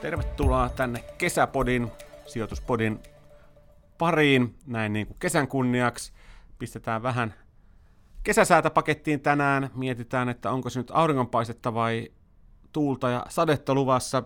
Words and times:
Tervetuloa 0.00 0.68
tänne 0.68 1.04
Kesäpodin, 1.18 1.92
sijoituspodin 2.26 3.00
pariin, 3.98 4.58
näin 4.66 4.92
niin 4.92 5.06
kuin 5.06 5.16
kesän 5.18 5.48
kunniaksi. 5.48 6.12
Pistetään 6.58 7.02
vähän 7.02 7.34
kesäsäätä 8.22 8.70
pakettiin 8.70 9.20
tänään. 9.20 9.70
Mietitään, 9.74 10.28
että 10.28 10.50
onko 10.50 10.70
se 10.70 10.80
nyt 10.80 10.90
auringonpaistetta 10.94 11.74
vai 11.74 12.08
tuulta 12.72 13.10
ja 13.10 13.26
sadetta 13.28 13.74
luvassa. 13.74 14.22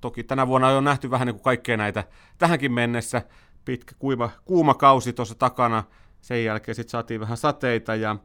Toki 0.00 0.24
tänä 0.24 0.46
vuonna 0.46 0.68
on 0.68 0.74
jo 0.74 0.80
nähty 0.80 1.10
vähän 1.10 1.26
niin 1.26 1.34
kuin 1.34 1.44
kaikkea 1.44 1.76
näitä 1.76 2.04
tähänkin 2.38 2.72
mennessä. 2.72 3.22
Pitkä 3.64 3.94
kuiva, 3.98 4.30
kuuma 4.44 4.74
kausi 4.74 5.12
tuossa 5.12 5.34
takana. 5.34 5.84
Sen 6.20 6.44
jälkeen 6.44 6.74
sitten 6.74 6.90
saatiin 6.90 7.20
vähän 7.20 7.36
sateita 7.36 7.94
ja 7.94 8.16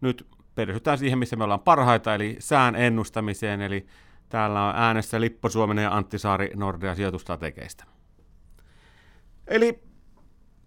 nyt 0.00 0.26
perehdytään 0.54 0.98
siihen, 0.98 1.18
missä 1.18 1.36
me 1.36 1.44
ollaan 1.44 1.60
parhaita, 1.60 2.14
eli 2.14 2.36
sään 2.38 2.74
ennustamiseen. 2.74 3.60
Eli 3.60 3.86
täällä 4.28 4.64
on 4.68 4.74
äänessä 4.76 5.20
Lippo 5.20 5.48
Suominen 5.48 5.82
ja 5.82 5.96
Antti 5.96 6.18
Saari 6.18 6.50
Nordea 6.54 6.94
sijoitustrategeista. 6.94 7.84
Eli 9.46 9.82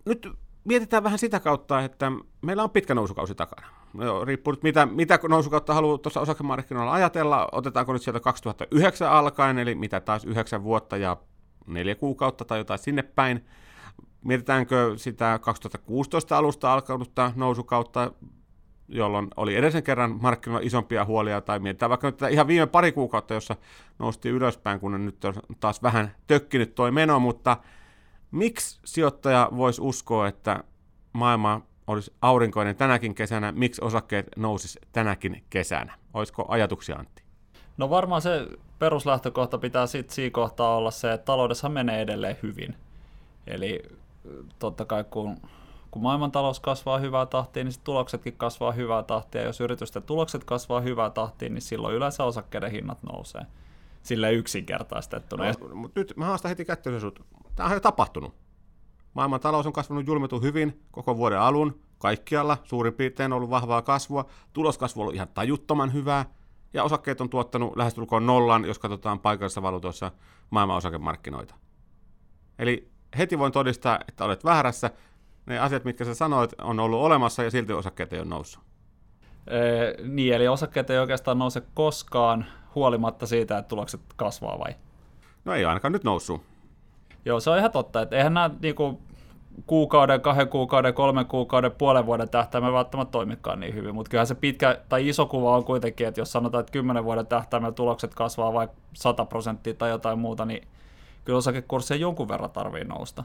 nyt 0.05 0.28
mietitään 0.64 1.04
vähän 1.04 1.20
sitä 1.20 1.40
kautta, 1.40 1.82
että 1.82 2.12
meillä 2.42 2.64
on 2.64 2.70
pitkä 2.70 2.96
nousukausi 2.96 3.36
takana. 3.36 3.68
No, 3.94 4.26
riippuu 4.26 4.54
nyt 4.54 4.64
mitä, 4.64 4.86
mitä 4.86 5.20
nousukautta 5.30 5.74
haluaa 5.74 5.98
tuossa 5.98 6.22
osakemarkkinoilla 6.22 6.94
ajatella. 6.94 7.50
Otetaanko 7.52 7.94
nyt 7.94 8.02
sieltä 8.02 8.20
2009 8.20 9.12
alkaen, 9.12 9.58
eli 9.58 9.76
mitä 9.76 10.00
taas 10.00 10.26
9 10.26 10.64
vuotta 10.64 10.98
ja 10.98 11.18
neljä 11.68 11.96
kuukautta 11.96 12.46
tai 12.46 12.58
jotain 12.58 12.80
sinne 12.80 13.04
päin. 13.04 13.46
Mietitäänkö 14.23 14.94
sitä 14.98 15.40
2016 15.41 16.38
alusta 16.38 16.73
alkanutta 16.73 17.32
nousukautta, 17.36 18.12
jolloin 18.88 19.27
oli 19.38 19.55
edellisen 19.55 19.84
kerran 19.84 20.18
markkinoilla 20.21 20.68
isompia 20.68 21.05
huolia, 21.05 21.41
tai 21.41 21.60
mietitään 21.60 21.90
vaikka 21.90 22.07
nyt 22.07 22.21
ihan 22.32 22.48
viime 22.48 22.68
pari 22.68 22.91
kuukautta, 22.91 23.34
jossa 23.34 23.55
noustiin 23.99 24.35
ylöspäin, 24.35 24.80
kun 24.80 25.05
nyt 25.05 25.26
on 25.26 25.34
taas 25.60 25.84
vähän 25.84 26.16
tökkinyt 26.27 26.76
toi 26.76 26.91
meno, 26.91 27.20
mutta 27.20 27.58
miksi 28.32 28.80
sijoittaja 28.85 29.49
voisi 29.55 29.82
uskoa, 29.82 30.27
että 30.27 30.63
maailma 31.13 31.62
olisi 31.88 32.13
aurinkoinen 32.21 32.76
tänäkin 32.76 33.15
kesänä, 33.15 33.52
miksi 33.52 33.82
osakkeet 33.86 34.27
nousis 34.38 34.80
tänäkin 34.91 35.43
kesänä? 35.49 35.93
Olisiko 36.13 36.46
ajatuksia, 36.48 36.96
Antti? 36.96 37.24
No 37.77 37.90
varmaan 37.90 38.21
se 38.21 38.48
peruslähtökohta 38.80 39.58
pitää 39.58 39.88
sitten 39.88 40.15
siinä 40.15 40.32
kohtaa 40.32 40.77
olla 40.77 40.91
se, 40.91 41.13
että 41.13 41.26
taloudessa 41.26 41.70
menee 41.70 42.02
edelleen 42.02 42.38
hyvin. 42.43 42.76
Eli 43.48 43.84
totta 44.59 44.85
kai 44.85 45.03
kun, 45.03 45.37
kun 45.91 46.01
maailmantalous 46.01 46.59
kasvaa 46.59 46.98
hyvää 46.98 47.25
tahtia, 47.25 47.63
niin 47.63 47.73
tuloksetkin 47.84 48.37
kasvaa 48.37 48.71
hyvää 48.71 49.03
tahtia. 49.03 49.43
Jos 49.43 49.62
yritysten 49.62 50.03
tulokset 50.03 50.43
kasvaa 50.43 50.81
hyvää 50.81 51.09
tahtia, 51.09 51.49
niin 51.49 51.62
silloin 51.62 51.95
yleensä 51.95 52.23
osakkeiden 52.23 52.71
hinnat 52.71 53.03
nousee. 53.03 53.41
Sille 54.03 54.34
yksinkertaistettuna. 54.34 55.43
No, 55.43 55.75
mutta 55.75 55.99
nyt 55.99 56.13
mä 56.15 56.25
haastan 56.25 56.49
heti 56.49 56.65
kättöön 56.65 57.01
sut. 57.01 57.25
Tämä 57.55 57.70
on 57.70 57.75
jo 57.75 57.79
tapahtunut. 57.79 58.34
Maailman 59.13 59.40
talous 59.40 59.65
on 59.65 59.73
kasvanut 59.73 60.07
julmetun 60.07 60.41
hyvin 60.41 60.84
koko 60.91 61.17
vuoden 61.17 61.40
alun, 61.40 61.79
kaikkialla, 61.97 62.57
suurin 62.63 62.93
piirtein 62.93 63.34
on 63.34 63.37
ollut 63.37 63.49
vahvaa 63.49 63.81
kasvua, 63.81 64.25
tuloskasvu 64.53 65.01
on 65.01 65.03
ollut 65.03 65.16
ihan 65.16 65.28
tajuttoman 65.34 65.94
hyvää, 65.94 66.25
ja 66.73 66.84
osakkeet 66.84 67.22
on 67.22 67.29
tuottanut 67.29 67.75
lähestulkoon 67.75 68.25
nollan, 68.25 68.66
jos 68.66 68.79
katsotaan 68.79 69.19
paikallisessa 69.19 69.62
valuutoissa 69.62 70.12
maailman 70.50 70.78
osakemarkkinoita. 70.78 71.56
Eli 72.59 72.88
heti 73.18 73.40
voin 73.40 73.52
todistaa, 73.52 74.00
että 74.07 74.25
olet 74.25 74.46
väärässä. 74.46 74.91
Ne 75.46 75.59
asiat, 75.59 75.85
mitkä 75.85 76.06
sä 76.06 76.16
sanoit, 76.16 76.52
on 76.62 76.79
ollut 76.79 77.00
olemassa 77.00 77.44
ja 77.44 77.52
silti 77.52 77.74
osakkeet 77.74 78.13
ei 78.13 78.19
ole 78.19 78.28
noussut. 78.28 78.63
Ee, 79.47 79.96
niin, 80.03 80.34
eli 80.34 80.47
osakkeet 80.47 80.90
ei 80.90 81.00
oikeastaan 81.00 81.40
nouse 81.40 81.63
koskaan 81.74 82.46
huolimatta 82.75 83.28
siitä, 83.28 83.58
että 83.58 83.70
tulokset 83.70 84.02
kasvaa 84.16 84.59
vai? 84.59 84.75
No 85.46 85.53
ei 85.53 85.66
ainakaan 85.66 85.92
nyt 85.92 86.03
noussut. 86.03 86.42
Joo, 87.25 87.40
se 87.40 87.50
on 87.50 87.58
ihan 87.58 87.72
totta, 87.72 88.02
että 88.02 88.18
eihän 88.18 88.34
nämä 88.34 88.50
niinku, 88.62 89.02
kuukauden, 89.66 90.22
kahden 90.22 90.47
kuukauden, 90.47 90.94
kolmen 90.94 91.26
kuukauden, 91.26 91.72
puolen 91.72 92.06
vuoden 92.06 92.30
tähtäimellä 92.30 92.74
välttämättä 92.74 93.12
toimikaan 93.12 93.59
niin 93.59 93.76
hyvin, 93.76 93.96
mutta 93.96 94.09
kyllähän 94.09 94.28
se 94.28 94.36
pitkä 94.36 94.80
tai 94.90 95.09
iso 95.09 95.26
kuva 95.26 95.56
on 95.56 95.64
kuitenkin, 95.66 96.08
että 96.08 96.22
jos 96.22 96.31
sanotaan, 96.31 96.59
että 96.59 96.72
kymmenen 96.72 97.03
vuoden 97.03 97.28
tähtäimellä 97.28 97.72
tulokset 97.72 98.16
kasvaa 98.16 98.53
vaikka 98.53 98.78
100 98.94 99.26
prosenttia 99.26 99.74
tai 99.74 99.90
jotain 99.90 100.20
muuta, 100.20 100.46
niin 100.46 100.68
kyllä 101.25 101.38
osakekurssia 101.38 101.97
jonkun 101.97 102.28
verran 102.28 102.52
tarvii 102.52 102.84
nousta. 102.84 103.24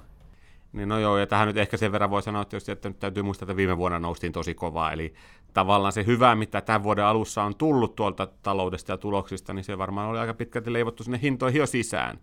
Niin 0.73 0.89
no 0.89 0.99
joo, 0.99 1.19
ja 1.19 1.27
tähän 1.27 1.49
nyt 1.49 1.57
ehkä 1.57 1.77
sen 1.77 1.93
verran 1.93 2.11
voi 2.11 2.23
sanoa, 2.23 2.43
että, 2.43 2.73
että 2.73 2.89
nyt 2.89 2.99
täytyy 2.99 3.23
muistaa, 3.23 3.47
että 3.47 3.57
viime 3.57 3.77
vuonna 3.77 3.99
noustiin 3.99 4.33
tosi 4.33 4.55
kovaa, 4.55 4.93
eli 4.93 5.15
tavallaan 5.55 5.93
se 5.93 6.07
hyvä, 6.07 6.35
mitä 6.35 6.61
tämän 6.61 6.83
vuoden 6.83 7.05
alussa 7.05 7.43
on 7.43 7.55
tullut 7.57 7.97
tuolta 7.97 8.29
taloudesta 8.43 8.93
ja 8.93 8.99
tuloksista, 8.99 9.53
niin 9.53 9.65
se 9.65 9.79
varmaan 9.79 10.09
oli 10.09 10.19
aika 10.19 10.35
pitkälti 10.35 10.73
leivottu 10.73 11.05
sinne 11.05 11.19
hintoihin 11.23 11.59
jo 11.59 11.67
sisään. 11.67 12.19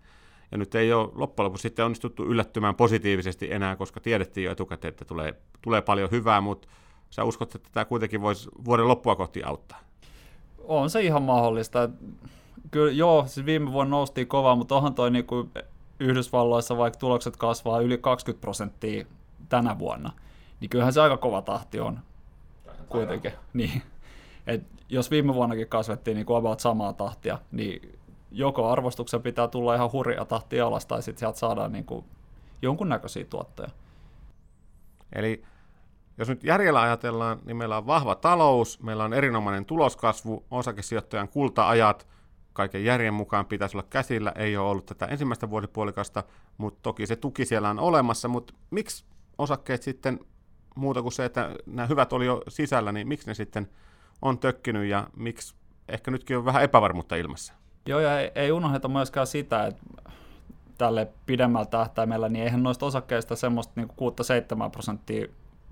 Ja 0.52 0.58
nyt 0.58 0.76
ei 0.76 0.94
ole 0.94 1.10
loppujen 1.16 1.46
lopuksi 1.46 1.62
sitten 1.62 1.86
onnistuttu 1.86 2.26
yllättymään 2.26 2.76
positiivisesti 2.76 3.54
enää, 3.54 3.76
koska 3.76 4.00
tiedettiin 4.00 4.46
jo 4.46 4.52
etukäteen, 4.52 4.90
että 4.90 5.06
tulee, 5.06 5.34
tulee 5.62 5.82
paljon 5.82 6.12
hyvää, 6.12 6.42
mutta 6.42 6.68
sä 7.10 7.24
uskot, 7.24 7.56
että 7.56 7.70
tämä 7.72 7.86
kuitenkin 7.86 8.22
voisi 8.22 8.50
vuoden 8.66 8.88
loppua 8.88 9.16
kohti 9.16 9.44
auttaa? 9.44 9.80
On 10.64 10.90
se 10.90 11.02
ihan 11.02 11.24
mahdollista. 11.24 11.90
Kyllä 12.72 12.92
joo, 12.92 13.24
siis 13.28 13.46
viime 13.46 13.72
vuonna 13.72 13.98
noustiin 13.98 14.28
kovaa, 14.28 14.56
mutta 14.56 14.76
onhan 14.76 14.94
toi 14.94 15.12
niin 15.12 15.26
kuin 15.26 15.52
Yhdysvalloissa 16.00 16.78
vaikka 16.78 17.00
tulokset 17.00 17.38
kasvaa 17.38 17.80
yli 17.80 17.98
20 17.98 18.42
prosenttia 18.42 19.06
tänä 19.50 19.80
vuonna, 19.80 20.12
niin 20.60 20.70
kyllähän 20.70 20.94
se 20.94 21.02
aika 21.02 21.18
kova 21.18 21.42
tahti 21.42 21.80
on 21.80 22.00
kuitenkin. 22.90 23.32
Niin. 23.54 23.82
Et 24.48 24.64
jos 24.90 25.12
viime 25.12 25.34
vuonnakin 25.34 25.68
kasvettiin 25.68 26.16
niin 26.16 26.26
kuin 26.26 26.38
about 26.38 26.60
samaa 26.60 26.94
tahtia, 26.94 27.38
niin 27.52 28.00
joko 28.32 28.70
arvostuksen 28.70 29.22
pitää 29.22 29.48
tulla 29.48 29.76
ihan 29.76 29.92
hurja 29.92 30.26
tahti 30.26 30.62
alas, 30.62 30.86
tai 30.86 31.04
sitten 31.04 31.20
sieltä 31.20 31.40
saadaan 31.40 31.72
niin 31.72 31.86
kuin 31.86 32.06
jonkunnäköisiä 32.62 33.26
tuottoja. 33.26 33.70
Eli 35.14 35.44
jos 36.18 36.30
nyt 36.30 36.44
järjellä 36.44 36.82
ajatellaan, 36.82 37.40
niin 37.46 37.58
meillä 37.58 37.78
on 37.78 37.88
vahva 37.88 38.16
talous, 38.16 38.80
meillä 38.84 39.04
on 39.04 39.14
erinomainen 39.14 39.66
tuloskasvu, 39.66 40.46
osakesijoittajan 40.52 41.28
kulta-ajat, 41.28 42.08
kaiken 42.54 42.86
järjen 42.86 43.14
mukaan 43.14 43.46
pitäisi 43.46 43.78
olla 43.78 43.88
käsillä, 43.90 44.32
ei 44.36 44.58
ole 44.58 44.70
ollut 44.70 44.86
tätä 44.86 45.06
ensimmäistä 45.06 45.50
vuosipuolikasta, 45.50 46.24
mutta 46.58 46.80
toki 46.82 47.08
se 47.08 47.16
tuki 47.16 47.46
siellä 47.46 47.70
on 47.70 47.80
olemassa, 47.80 48.28
mutta 48.28 48.54
miksi 48.72 49.06
osakkeet 49.38 49.84
sitten, 49.84 50.20
muuta 50.76 51.02
kuin 51.02 51.12
se, 51.12 51.26
että 51.26 51.56
nämä 51.66 51.88
hyvät 51.88 52.14
oli 52.14 52.26
jo 52.26 52.42
sisällä, 52.48 52.92
niin 52.92 53.08
miksi 53.08 53.28
ne 53.28 53.34
sitten 53.34 53.70
on 54.22 54.40
tökkinyt 54.40 54.86
ja 54.86 55.08
miksi 55.16 55.56
ehkä 55.88 56.12
nytkin 56.12 56.38
on 56.38 56.46
vähän 56.46 56.64
epävarmuutta 56.64 57.16
ilmassa? 57.16 57.54
Joo, 57.86 58.00
ja 58.00 58.20
ei, 58.20 58.32
ei 58.36 58.52
unohdeta 58.52 58.88
myöskään 58.88 59.28
sitä, 59.28 59.66
että 59.66 59.82
tälle 60.78 61.08
pidemmällä 61.26 61.66
tähtäimellä, 61.66 62.30
niin 62.30 62.44
eihän 62.44 62.64
noista 62.64 62.86
osakkeista 62.86 63.36
semmoista 63.36 63.74
niin 63.76 63.90
6-7 64.68 64.70
prosenttia 64.72 65.28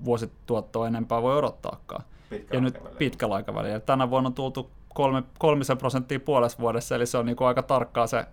vuosituottoa 0.06 0.88
enempää 0.88 1.22
voi 1.22 1.38
odottaakaan. 1.38 2.03
Pitkä 2.29 2.57
ja 2.57 2.62
nyt 2.62 2.79
pitkällä 2.97 3.35
aikavälillä. 3.35 3.79
Tänä 3.79 4.09
vuonna 4.09 4.28
on 4.28 4.34
tultu 4.34 4.72
kolme, 4.94 5.23
kolmisen 5.39 5.77
prosenttia 5.77 6.19
puolessa 6.19 6.59
vuodessa, 6.59 6.95
eli 6.95 7.05
se 7.05 7.17
on 7.17 7.25
niin 7.25 7.35
kuin 7.35 7.47
aika 7.47 7.63
tarkkaa 7.63 8.07
se 8.07 8.25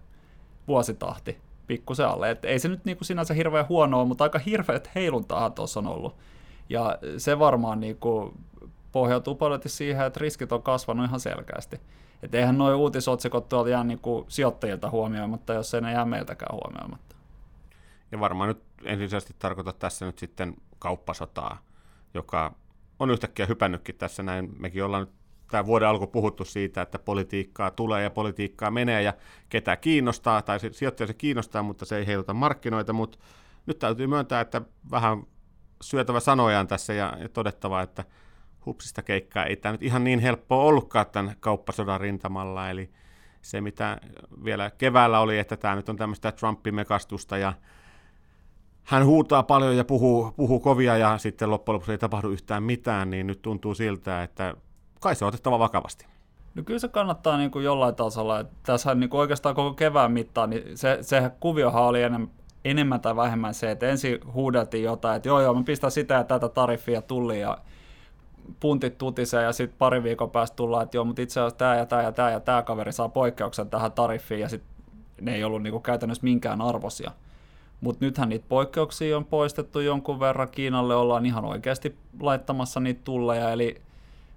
vuositahti 0.68 1.38
pikkusen 1.66 2.08
alle. 2.08 2.30
Et 2.30 2.44
ei 2.44 2.58
se 2.58 2.68
nyt 2.68 2.84
niin 2.84 2.96
kuin 2.96 3.06
sinänsä 3.06 3.34
hirveän 3.34 3.68
huonoa, 3.68 4.04
mutta 4.04 4.24
aika 4.24 4.38
hirveät 4.38 4.90
heiluntaahan 4.94 5.52
tuossa 5.52 5.80
on 5.80 5.86
ollut. 5.86 6.16
Ja 6.68 6.98
se 7.18 7.38
varmaan 7.38 7.80
niin 7.80 7.96
kuin 7.96 8.44
pohjautuu 8.92 9.34
paljon 9.34 9.60
siihen, 9.66 10.06
että 10.06 10.20
riskit 10.20 10.52
on 10.52 10.62
kasvanut 10.62 11.06
ihan 11.06 11.20
selkeästi. 11.20 11.80
Et 12.22 12.34
eihän 12.34 12.58
nuo 12.58 12.76
uutisotsikot 12.76 13.48
tuolta 13.48 13.70
jää 13.70 13.84
niin 13.84 13.98
kuin 13.98 14.24
sijoittajilta 14.28 14.90
huomioimatta, 14.90 15.54
jos 15.54 15.74
ei 15.74 15.80
ne 15.80 15.92
jää 15.92 16.04
meiltäkään 16.04 16.54
huomioimatta. 16.54 17.16
Ja 18.12 18.20
varmaan 18.20 18.48
nyt 18.48 18.62
ensisijaisesti 18.84 19.36
tarkoita 19.38 19.72
tässä 19.72 20.06
nyt 20.06 20.18
sitten 20.18 20.56
kauppasotaa, 20.78 21.58
joka 22.14 22.54
on 22.98 23.10
yhtäkkiä 23.10 23.46
hypännytkin 23.46 23.94
tässä 23.94 24.22
näin. 24.22 24.54
Mekin 24.58 24.84
ollaan 24.84 25.02
nyt 25.02 25.14
tämä 25.50 25.66
vuoden 25.66 25.88
alku 25.88 26.06
puhuttu 26.06 26.44
siitä, 26.44 26.82
että 26.82 26.98
politiikkaa 26.98 27.70
tulee 27.70 28.02
ja 28.02 28.10
politiikkaa 28.10 28.70
menee 28.70 29.02
ja 29.02 29.12
ketä 29.48 29.76
kiinnostaa, 29.76 30.42
tai 30.42 30.58
sijoittaja 30.72 31.06
se 31.06 31.14
kiinnostaa, 31.14 31.62
mutta 31.62 31.84
se 31.84 31.96
ei 31.96 32.06
heiluta 32.06 32.34
markkinoita, 32.34 32.92
mutta 32.92 33.18
nyt 33.66 33.78
täytyy 33.78 34.06
myöntää, 34.06 34.40
että 34.40 34.62
vähän 34.90 35.22
syötävä 35.82 36.20
sanojaan 36.20 36.66
tässä 36.66 36.92
ja, 36.92 37.16
ja 37.20 37.28
todettava, 37.28 37.82
että 37.82 38.04
hupsista 38.66 39.02
keikkaa 39.02 39.44
ei 39.44 39.56
tämä 39.56 39.72
nyt 39.72 39.82
ihan 39.82 40.04
niin 40.04 40.18
helppoa 40.18 40.64
ollutkaan 40.64 41.06
tämän 41.12 41.36
kauppasodan 41.40 42.00
rintamalla, 42.00 42.70
eli 42.70 42.90
se 43.42 43.60
mitä 43.60 44.00
vielä 44.44 44.70
keväällä 44.70 45.20
oli, 45.20 45.38
että 45.38 45.56
tämä 45.56 45.76
nyt 45.76 45.88
on 45.88 45.96
tämmöistä 45.96 46.32
Trumpin 46.32 46.74
mekastusta 46.74 47.38
ja 47.38 47.52
hän 48.84 49.04
huutaa 49.06 49.42
paljon 49.42 49.76
ja 49.76 49.84
puhuu, 49.84 50.32
puhuu 50.36 50.60
kovia 50.60 50.96
ja 50.96 51.18
sitten 51.18 51.50
loppujen 51.50 51.74
lopuksi 51.74 51.92
ei 51.92 51.98
tapahdu 51.98 52.28
yhtään 52.28 52.62
mitään, 52.62 53.10
niin 53.10 53.26
nyt 53.26 53.42
tuntuu 53.42 53.74
siltä, 53.74 54.22
että 54.22 54.56
kai 55.00 55.14
se 55.14 55.24
on 55.24 55.28
otettava 55.28 55.58
vakavasti. 55.58 56.06
No 56.54 56.62
kyllä 56.62 56.78
se 56.78 56.88
kannattaa 56.88 57.36
niin 57.36 57.50
kuin 57.50 57.64
jollain 57.64 57.94
tasolla. 57.94 58.44
Tässä 58.62 58.94
niin 58.94 59.10
kuin 59.10 59.20
oikeastaan 59.20 59.54
koko 59.54 59.74
kevään 59.74 60.12
mittaan, 60.12 60.50
niin 60.50 60.78
se, 60.78 60.98
se 61.00 61.30
kuviohan 61.40 61.82
oli 61.82 62.02
ennen, 62.02 62.30
enemmän 62.64 63.00
tai 63.00 63.16
vähemmän 63.16 63.54
se, 63.54 63.70
että 63.70 63.86
ensin 63.86 64.18
huudeltiin 64.32 64.84
jotain, 64.84 65.16
että 65.16 65.28
joo 65.28 65.40
joo, 65.40 65.54
me 65.54 65.64
pistää 65.64 65.90
sitä 65.90 66.14
ja 66.14 66.24
tätä 66.24 66.48
tariffia 66.48 67.02
tulli 67.02 67.40
ja 67.40 67.58
puntit 68.60 68.98
tutisee 68.98 69.42
ja 69.42 69.52
sitten 69.52 69.78
pari 69.78 70.02
viikon 70.02 70.30
päästä 70.30 70.56
tullaan, 70.56 70.82
että 70.82 70.96
joo, 70.96 71.04
mutta 71.04 71.22
itse 71.22 71.40
asiassa 71.40 71.58
tämä 71.58 71.76
ja 71.76 71.86
tämä 71.86 72.02
ja 72.02 72.12
tämä 72.12 72.30
ja 72.30 72.40
tämä 72.40 72.62
kaveri 72.62 72.92
saa 72.92 73.08
poikkeuksen 73.08 73.70
tähän 73.70 73.92
tariffiin 73.92 74.40
ja 74.40 74.48
sitten 74.48 74.70
ne 75.20 75.34
ei 75.34 75.44
ollut 75.44 75.62
niinku 75.62 75.80
käytännössä 75.80 76.24
minkään 76.24 76.62
arvosia. 76.62 77.10
Mutta 77.80 78.04
nythän 78.04 78.28
niitä 78.28 78.44
poikkeuksia 78.48 79.16
on 79.16 79.24
poistettu 79.24 79.80
jonkun 79.80 80.20
verran. 80.20 80.48
Kiinalle 80.50 80.96
ollaan 80.96 81.26
ihan 81.26 81.44
oikeasti 81.44 81.96
laittamassa 82.20 82.80
niitä 82.80 83.00
tulleja, 83.04 83.50
eli 83.50 83.82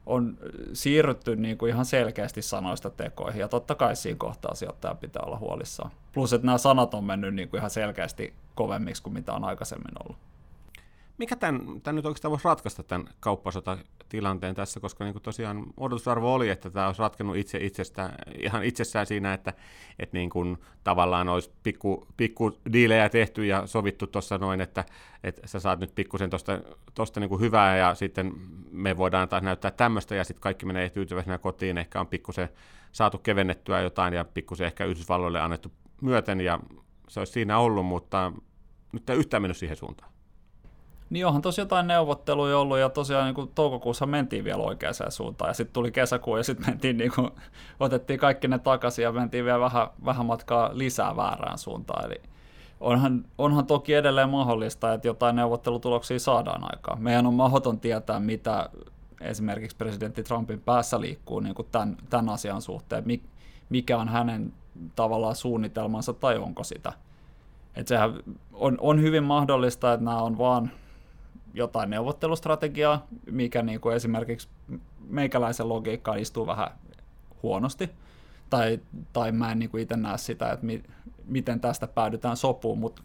on 0.10 0.38
siirrytty 0.74 1.36
niin 1.36 1.58
kuin 1.58 1.70
ihan 1.70 1.86
selkeästi 1.86 2.42
sanoista 2.42 2.90
tekoihin, 2.90 3.40
ja 3.40 3.48
totta 3.48 3.76
kai 3.76 3.96
siinä 3.96 4.18
kohtaa 4.18 4.56
sijoittaja 4.56 4.96
pitää 4.96 5.24
olla 5.26 5.38
huolissaan. 5.38 5.92
Plus, 6.14 6.34
että 6.34 6.46
nämä 6.46 6.58
sanat 6.58 6.94
on 6.94 7.04
mennyt 7.04 7.36
niin 7.36 7.50
kuin 7.50 7.60
ihan 7.60 7.70
selkeästi 7.70 8.34
kovemmiksi 8.56 9.04
kuin 9.04 9.14
mitä 9.14 9.34
on 9.34 9.44
aikaisemmin 9.44 9.94
ollut 10.04 10.18
mikä 11.20 11.36
tämän, 11.36 11.82
tämän 11.84 11.96
nyt 11.96 12.06
oikeastaan 12.06 12.32
voisi 12.32 12.46
ratkaista 12.46 12.84
tämän 12.84 13.08
kauppasotatilanteen 13.20 14.56
tässä, 14.56 14.80
koska 14.80 15.04
niin 15.04 15.14
kuin 15.14 15.24
tosiaan 15.24 15.66
odotusarvo 15.78 16.34
oli, 16.34 16.50
että 16.50 16.70
tämä 16.70 16.88
olisi 16.88 17.02
ratkennut 17.02 17.38
itse 17.38 17.58
itsestä, 17.58 18.10
ihan 18.38 18.64
itsessään 18.64 19.06
siinä, 19.06 19.34
että, 19.34 19.54
että 20.00 20.18
niin 20.18 20.30
kuin 20.30 20.58
tavallaan 20.84 21.30
olisi 21.30 21.52
pikku, 21.64 22.08
pikku 22.18 22.52
diilejä 22.74 23.10
tehty 23.10 23.46
ja 23.46 23.68
sovittu 23.68 24.08
tuossa 24.08 24.38
noin, 24.38 24.62
että, 24.62 24.86
että 25.24 25.48
sä 25.48 25.60
saat 25.60 25.80
nyt 25.80 25.96
pikkusen 25.96 26.30
tuosta 26.30 26.60
tosta 26.94 27.20
niin 27.20 27.40
hyvää 27.40 27.78
ja 27.78 27.96
sitten 27.96 28.34
me 28.72 28.98
voidaan 28.98 29.30
taas 29.30 29.44
näyttää 29.44 29.72
tämmöistä 29.72 30.16
ja 30.16 30.24
sitten 30.24 30.42
kaikki 30.42 30.66
menee 30.66 30.90
tyytyväisenä 30.90 31.38
kotiin, 31.38 31.78
ehkä 31.78 32.00
on 32.00 32.08
pikkusen 32.08 32.50
saatu 32.92 33.18
kevennettyä 33.18 33.82
jotain 33.82 34.14
ja 34.14 34.26
pikkusen 34.26 34.68
ehkä 34.68 34.86
Yhdysvalloille 34.86 35.42
annettu 35.42 35.72
myöten 36.02 36.42
ja 36.42 36.60
se 37.08 37.20
olisi 37.20 37.34
siinä 37.34 37.58
ollut, 37.58 37.86
mutta 37.86 38.34
nyt 38.92 39.10
ei 39.10 39.18
yhtään 39.18 39.44
mennyt 39.44 39.58
siihen 39.58 39.78
suuntaan. 39.78 40.12
Niin 41.10 41.26
onhan 41.26 41.42
tosi 41.42 41.62
jotain 41.62 41.88
neuvotteluja 41.88 42.60
ollut 42.60 42.78
ja 42.78 42.90
tosiaan 42.90 43.26
niin 43.26 43.36
kuin 43.36 43.52
toukokuussa 43.56 44.06
mentiin 44.06 44.44
vielä 44.44 44.64
oikeaan 44.64 44.94
suuntaan 45.10 45.50
ja 45.50 45.54
sitten 45.54 45.74
tuli 45.74 45.92
kesäkuu 45.92 46.38
ja 46.38 46.44
sitten 46.44 46.66
mentiin 46.70 46.98
niin 46.98 47.12
kuin, 47.16 47.30
otettiin 47.80 48.20
kaikki 48.20 48.48
ne 48.48 48.60
takaisin 48.60 49.04
ja 49.04 49.12
mentiin 49.12 49.46
vielä 49.46 49.60
vähän, 49.60 49.88
vähän 50.06 50.26
matkaa 50.26 50.70
lisää 50.74 51.16
väärään 51.16 51.58
suuntaan. 51.58 52.06
Eli 52.06 52.22
onhan, 52.80 53.26
onhan 53.38 53.66
toki 53.66 53.94
edelleen 53.94 54.30
mahdollista, 54.30 54.94
että 54.94 55.08
jotain 55.08 55.36
neuvottelutuloksia 55.36 56.20
saadaan 56.20 56.64
aikaan. 56.64 57.02
Meidän 57.02 57.28
on 57.28 57.34
mahdoton 57.34 57.80
tietää, 57.80 58.20
mitä 58.20 58.70
esimerkiksi 59.22 59.78
presidentti 59.78 60.24
Trumpin 60.24 60.62
päässä 60.62 61.02
liikkuu 61.02 61.40
niin 61.40 61.56
kuin 61.56 61.68
tämän, 61.72 61.98
tämän 62.10 62.30
asian 62.30 62.62
suhteen, 62.62 63.04
mikä 63.70 63.98
on 63.98 64.10
hänen 64.10 64.54
tavallaan 64.96 65.36
suunnitelmansa 65.36 66.14
tai 66.14 66.38
onko 66.38 66.64
sitä. 66.64 66.94
Et 67.76 67.88
sehän 67.88 68.14
on, 68.54 68.78
on 68.82 69.02
hyvin 69.02 69.24
mahdollista, 69.24 69.94
että 69.94 70.06
nämä 70.06 70.22
on 70.22 70.38
vaan 70.38 70.72
jotain 71.54 71.90
neuvottelustrategiaa, 71.90 73.08
mikä 73.32 73.62
niin 73.62 73.82
kuin 73.82 73.96
esimerkiksi 73.96 74.48
meikäläisen 75.08 75.70
logiikkaan 75.70 76.20
istuu 76.20 76.48
vähän 76.48 76.72
huonosti, 77.44 77.90
tai, 78.50 78.80
tai 79.14 79.32
mä 79.32 79.52
en 79.52 79.60
niin 79.60 79.70
kuin 79.70 79.84
itse 79.84 79.98
näe 79.98 80.18
sitä, 80.18 80.52
että 80.52 80.66
mi, 80.66 80.84
miten 81.26 81.60
tästä 81.60 81.88
päädytään 81.88 82.38
sopuun, 82.38 82.80
mutta 82.80 83.02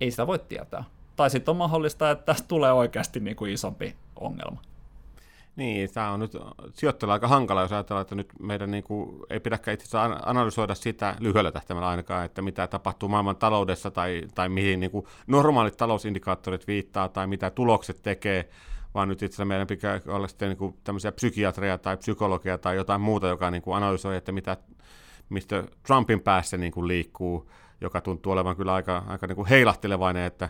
ei 0.00 0.10
sitä 0.10 0.26
voi 0.26 0.38
tietää. 0.38 0.84
Tai 1.16 1.30
sitten 1.30 1.52
on 1.52 1.56
mahdollista, 1.56 2.10
että 2.10 2.24
tästä 2.24 2.48
tulee 2.48 2.72
oikeasti 2.72 3.20
niin 3.20 3.36
kuin 3.36 3.52
isompi 3.52 3.96
ongelma. 4.16 4.62
Niin, 5.56 5.92
tämä 5.94 6.10
on 6.10 6.20
nyt 6.20 6.32
sijoittajalla 6.72 7.12
aika 7.12 7.28
hankala, 7.28 7.62
jos 7.62 7.72
ajatellaan, 7.72 8.02
että 8.02 8.14
nyt 8.14 8.32
meidän 8.40 8.70
niin 8.70 8.84
kuin, 8.84 9.20
ei 9.30 9.40
pidäkään 9.40 9.74
itse 9.74 9.84
asiassa 9.84 10.20
analysoida 10.26 10.74
sitä 10.74 11.16
lyhyellä 11.20 11.52
tähtäimellä 11.52 11.88
ainakaan, 11.88 12.24
että 12.24 12.42
mitä 12.42 12.66
tapahtuu 12.66 13.08
maailman 13.08 13.36
taloudessa 13.36 13.90
tai, 13.90 14.22
tai 14.34 14.48
mihin 14.48 14.80
niin 14.80 14.90
kuin 14.90 15.06
normaalit 15.26 15.76
talousindikaattorit 15.76 16.66
viittaa 16.66 17.08
tai 17.08 17.26
mitä 17.26 17.50
tulokset 17.50 18.02
tekee, 18.02 18.48
vaan 18.94 19.08
nyt 19.08 19.22
itse 19.22 19.34
asiassa 19.34 19.44
meidän 19.44 19.66
pitää 19.66 20.00
olla 20.06 20.28
sitten 20.28 20.48
niin 20.48 20.58
kuin 20.58 20.76
tämmöisiä 20.84 21.12
psykiatria 21.12 21.78
tai 21.78 21.96
psykologia 21.96 22.58
tai 22.58 22.76
jotain 22.76 23.00
muuta, 23.00 23.28
joka 23.28 23.50
niin 23.50 23.62
kuin 23.62 23.76
analysoi, 23.76 24.16
että 24.16 24.32
mitä, 24.32 24.56
mistä 25.28 25.64
Trumpin 25.86 26.20
päässä 26.20 26.56
niin 26.56 26.72
kuin 26.72 26.88
liikkuu, 26.88 27.50
joka 27.80 28.00
tuntuu 28.00 28.32
olevan 28.32 28.56
kyllä 28.56 28.74
aika, 28.74 29.04
aika 29.06 29.26
niin 29.26 29.36
kuin 29.36 29.48
heilahtelevainen, 29.48 30.24
että 30.24 30.48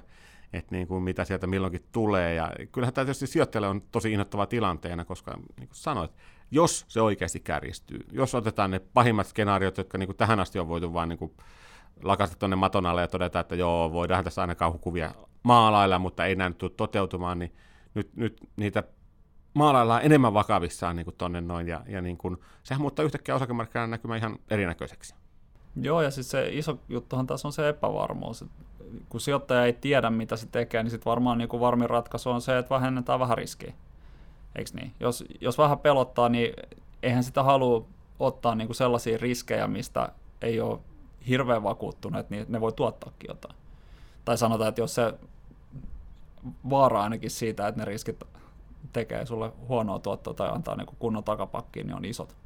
että 0.52 0.74
niin 0.74 0.88
kuin 0.88 1.02
mitä 1.02 1.24
sieltä 1.24 1.46
milloinkin 1.46 1.84
tulee. 1.92 2.34
Ja 2.34 2.52
kyllähän 2.72 2.94
tämä 2.94 3.04
tietysti 3.04 3.26
sijoittajalle 3.26 3.68
on 3.68 3.82
tosi 3.92 4.12
innoittava 4.12 4.46
tilanteena, 4.46 5.04
koska 5.04 5.36
niin 5.36 5.68
kuin 5.68 5.76
sanoit, 5.76 6.10
jos 6.50 6.84
se 6.88 7.00
oikeasti 7.00 7.40
kärjistyy, 7.40 8.00
jos 8.12 8.34
otetaan 8.34 8.70
ne 8.70 8.78
pahimmat 8.78 9.26
skenaariot, 9.26 9.78
jotka 9.78 9.98
niin 9.98 10.06
kuin 10.06 10.16
tähän 10.16 10.40
asti 10.40 10.58
on 10.58 10.68
voitu 10.68 10.94
vain 10.94 11.08
niin 11.08 11.18
kuin 11.18 11.32
lakasta 12.02 12.36
tuonne 12.36 12.56
maton 12.56 12.86
alle 12.86 13.00
ja 13.00 13.08
todeta, 13.08 13.40
että 13.40 13.54
joo, 13.54 13.92
voidaan 13.92 14.24
tässä 14.24 14.40
aina 14.40 14.54
kauhukuvia 14.54 15.14
maalailla, 15.42 15.98
mutta 15.98 16.26
ei 16.26 16.36
näin 16.36 16.54
tule 16.54 16.70
toteutumaan, 16.76 17.38
niin 17.38 17.54
nyt, 17.94 18.16
nyt 18.16 18.36
niitä 18.56 18.82
maalaillaan 19.54 20.04
enemmän 20.04 20.34
vakavissaan 20.34 20.96
niin 20.96 21.06
tuonne 21.18 21.40
noin, 21.40 21.68
ja, 21.68 21.82
ja 21.86 22.00
niin 22.00 22.16
kuin, 22.16 22.36
sehän 22.62 22.80
muuttaa 22.80 23.04
yhtäkkiä 23.04 23.34
osakemarkkinan 23.34 23.90
näkymään 23.90 24.18
ihan 24.18 24.38
erinäköiseksi. 24.50 25.14
Joo, 25.76 26.02
ja 26.02 26.10
siis 26.10 26.30
se 26.30 26.48
iso 26.48 26.78
juttuhan 26.88 27.26
tässä 27.26 27.48
on 27.48 27.52
se 27.52 27.68
epävarmuus, 27.68 28.44
kun 29.08 29.20
sijoittaja 29.20 29.64
ei 29.64 29.72
tiedä, 29.72 30.10
mitä 30.10 30.36
se 30.36 30.46
tekee, 30.46 30.82
niin 30.82 30.90
sitten 30.90 31.10
varmaan 31.10 31.38
niin 31.38 31.48
kuin 31.48 31.60
varmin 31.60 31.90
ratkaisu 31.90 32.30
on 32.30 32.40
se, 32.40 32.58
että 32.58 32.74
vähennetään 32.74 33.20
vähän 33.20 33.38
riskiä. 33.38 33.72
Eikö 34.56 34.70
niin? 34.74 34.92
Jos, 35.00 35.24
jos 35.40 35.58
vähän 35.58 35.78
pelottaa, 35.78 36.28
niin 36.28 36.54
eihän 37.02 37.24
sitä 37.24 37.42
halua 37.42 37.86
ottaa 38.18 38.54
niin 38.54 38.68
kuin 38.68 38.76
sellaisia 38.76 39.18
riskejä, 39.18 39.66
mistä 39.66 40.12
ei 40.42 40.60
ole 40.60 40.78
hirveän 41.28 41.62
vakuuttunut, 41.62 42.30
niin 42.30 42.46
ne 42.48 42.60
voi 42.60 42.72
tuottaakin 42.72 43.28
jotain. 43.28 43.54
Tai 44.24 44.38
sanotaan, 44.38 44.68
että 44.68 44.80
jos 44.80 44.94
se 44.94 45.14
vaara 46.70 47.02
ainakin 47.02 47.30
siitä, 47.30 47.68
että 47.68 47.80
ne 47.80 47.84
riskit 47.84 48.24
tekee 48.92 49.26
sulle 49.26 49.52
huonoa 49.68 49.98
tuottoa 49.98 50.34
tai 50.34 50.50
antaa 50.52 50.76
niin 50.76 50.86
kunnon 50.98 51.24
takapakkiin, 51.24 51.86
niin 51.86 51.96
on 51.96 52.04
isot. 52.04 52.36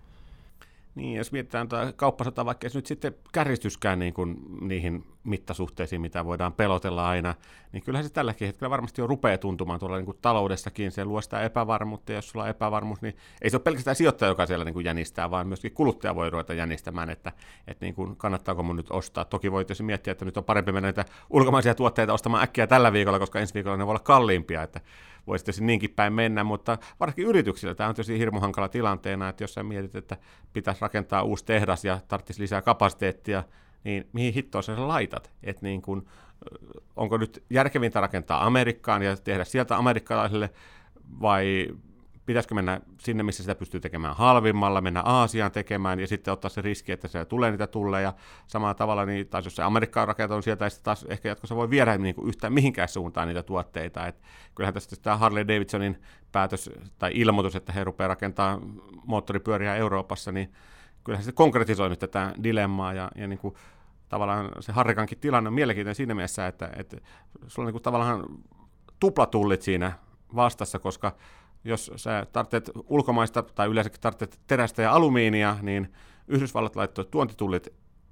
Niin, 0.95 1.17
jos 1.17 1.33
mietitään 1.33 1.69
tuota 1.69 1.93
kauppasota, 1.93 2.45
vaikka 2.45 2.69
se 2.69 2.79
nyt 2.79 2.87
sitten 2.87 3.15
kärjistyskään 3.33 3.99
niin 3.99 4.15
kuin 4.15 4.37
niihin 4.61 5.05
mittasuhteisiin, 5.25 6.01
mitä 6.01 6.25
voidaan 6.25 6.53
pelotella 6.53 7.09
aina, 7.09 7.35
niin 7.73 7.83
kyllähän 7.83 8.05
se 8.05 8.13
tälläkin 8.13 8.47
hetkellä 8.47 8.71
varmasti 8.71 9.01
jo 9.01 9.07
rupeaa 9.07 9.39
tuntumaan 9.39 9.81
tuolla 9.81 9.97
niin 9.97 10.05
kuin 10.05 10.19
taloudessakin. 10.23 10.93
Se 10.93 11.05
luo 11.05 11.21
sitä 11.21 11.43
epävarmuutta, 11.43 12.13
ja 12.13 12.19
jos 12.19 12.29
sulla 12.29 12.45
on 12.45 12.51
epävarmuus, 12.51 13.03
niin 13.03 13.17
ei 13.43 13.51
se 13.51 13.57
ole 13.57 13.63
pelkästään 13.63 13.97
sijoittaja, 13.97 14.29
joka 14.29 14.47
siellä 14.47 14.65
niin 14.65 14.75
kuin 14.75 14.87
jänistää, 14.87 15.31
vaan 15.31 15.49
myöskin 15.49 15.73
kuluttaja 15.73 16.15
voi 16.15 16.31
ruveta 16.31 16.55
jänistämään, 16.55 17.11
että, 17.11 17.33
että 17.67 17.85
niin 17.85 17.95
kuin 17.95 18.17
kannattaako 18.17 18.63
mun 18.63 18.77
nyt 18.77 18.91
ostaa. 18.91 19.25
Toki 19.25 19.53
voi 19.53 19.65
tietysti 19.65 19.83
miettiä, 19.83 20.13
että 20.13 20.25
nyt 20.25 20.37
on 20.37 20.45
parempi 20.45 20.73
mennä 20.73 20.87
näitä 20.87 21.05
ulkomaisia 21.31 21.75
tuotteita 21.75 22.13
ostamaan 22.13 22.43
äkkiä 22.43 22.67
tällä 22.67 22.93
viikolla, 22.93 23.19
koska 23.19 23.41
ensi 23.41 23.55
viikolla 23.55 23.77
ne 23.77 23.87
voi 23.87 23.93
olla 23.93 24.01
kalliimpia, 24.01 24.63
että 24.63 24.81
voisi 25.27 25.45
tietysti 25.45 25.65
niinkin 25.65 25.91
päin 25.91 26.13
mennä, 26.13 26.45
mutta 26.45 26.79
varsinkin 27.01 27.27
yrityksillä 27.27 27.75
tämä 27.75 27.89
on 27.89 27.95
tietysti 27.95 28.19
hirmu 28.19 28.41
hankala 28.41 28.69
tilanteena, 28.69 29.29
että 29.29 29.45
jos 29.45 29.55
sä 29.55 29.63
mietit, 29.63 29.95
että 29.95 30.17
pitäisi 30.53 30.81
rakentaa 30.81 31.23
uusi 31.23 31.45
tehdas 31.45 31.85
ja 31.85 32.01
tarvitsisi 32.09 32.43
lisää 32.43 32.63
kapasiteettia, 32.63 33.45
niin 33.85 34.09
mihin 34.13 34.35
hittoon 34.35 34.65
sä 34.65 34.89
laitat? 34.89 35.31
Et 35.43 35.63
niin 35.63 35.83
kun, 35.83 36.07
onko 36.97 37.17
nyt 37.17 37.45
järkevintä 37.51 38.01
rakentaa 38.01 38.47
Amerikkaan 38.47 39.03
ja 39.03 39.17
tehdä 39.17 39.45
sieltä 39.45 39.77
amerikkalaisille, 39.77 40.51
vai 41.21 41.69
pitäisikö 42.27 42.55
mennä 42.55 42.81
sinne, 42.99 43.23
missä 43.23 43.43
sitä 43.43 43.55
pystyy 43.55 43.81
tekemään 43.81 44.17
halvimmalla, 44.17 44.81
mennä 44.81 45.01
Aasiaan 45.01 45.53
tekemään 45.53 46.01
ja 46.01 46.07
sitten 46.07 46.33
ottaa 46.33 46.49
se 46.49 46.63
riski, 46.63 46.93
että 46.93 47.09
se 47.09 47.25
tulee 47.25 47.51
niitä 47.51 47.67
tulleja 47.67 48.13
samalla 48.47 48.75
tavalla, 48.75 49.07
niin 49.07 49.29
taas 49.29 49.45
jos 49.45 49.57
se 49.57 49.63
Amerikka 49.63 50.03
on 50.03 50.09
rakentanut 50.09 50.45
sieltä, 50.45 50.69
sitten 50.69 50.85
taas 50.85 51.07
ehkä 51.09 51.29
jatkossa 51.29 51.57
voi 51.57 51.71
viedä 51.71 51.99
niin 51.99 52.15
kuin 52.15 52.29
yhtään 52.29 52.53
mihinkään 52.53 52.89
suuntaan 52.89 53.29
niitä 53.29 53.43
tuotteita. 53.43 54.07
Et 54.07 54.23
kyllähän 54.55 54.75
tästä 54.75 54.97
tämä 54.97 55.17
Harley 55.17 55.49
Davidsonin 55.49 56.03
päätös 56.33 56.71
tai 56.99 57.11
ilmoitus, 57.15 57.57
että 57.57 57.73
he 57.73 57.85
rupeavat 57.85 58.11
rakentamaan 58.11 58.61
moottoripyöriä 59.07 59.77
Euroopassa, 59.77 60.33
niin 60.33 60.53
kyllähän 61.05 61.25
se 61.25 61.33
konkretisoi 61.33 61.89
nyt 61.89 61.99
tätä 61.99 62.33
dilemmaa 62.43 62.93
ja, 62.93 63.11
ja 63.15 63.27
niin 63.27 63.39
kuin, 63.39 63.55
tavallaan 64.09 64.51
se 64.61 64.73
Harrikankin 64.73 65.19
tilanne 65.19 65.49
on 65.49 65.55
mielenkiintoinen 65.55 65.95
siinä 65.95 66.15
mielessä, 66.15 66.47
että, 66.47 66.71
että 66.77 66.97
sulla 67.47 67.65
on 67.65 67.67
niin 67.67 67.73
kuin, 67.73 67.83
tavallaan 67.83 68.25
tuplatullit 69.01 69.63
siinä 69.63 69.93
vastassa, 70.35 70.79
koska 70.79 71.17
jos 71.65 71.91
sä 71.97 72.27
tarvitset 72.33 72.71
ulkomaista 72.89 73.43
tai 73.43 73.69
yleensäkin 73.69 74.01
tarvitset 74.01 74.41
terästä 74.47 74.83
ja 74.83 74.93
alumiinia, 74.93 75.57
niin 75.63 75.93
Yhdysvallat 76.29 76.77
laittoi 76.77 77.05
tuontitullit 77.05 77.69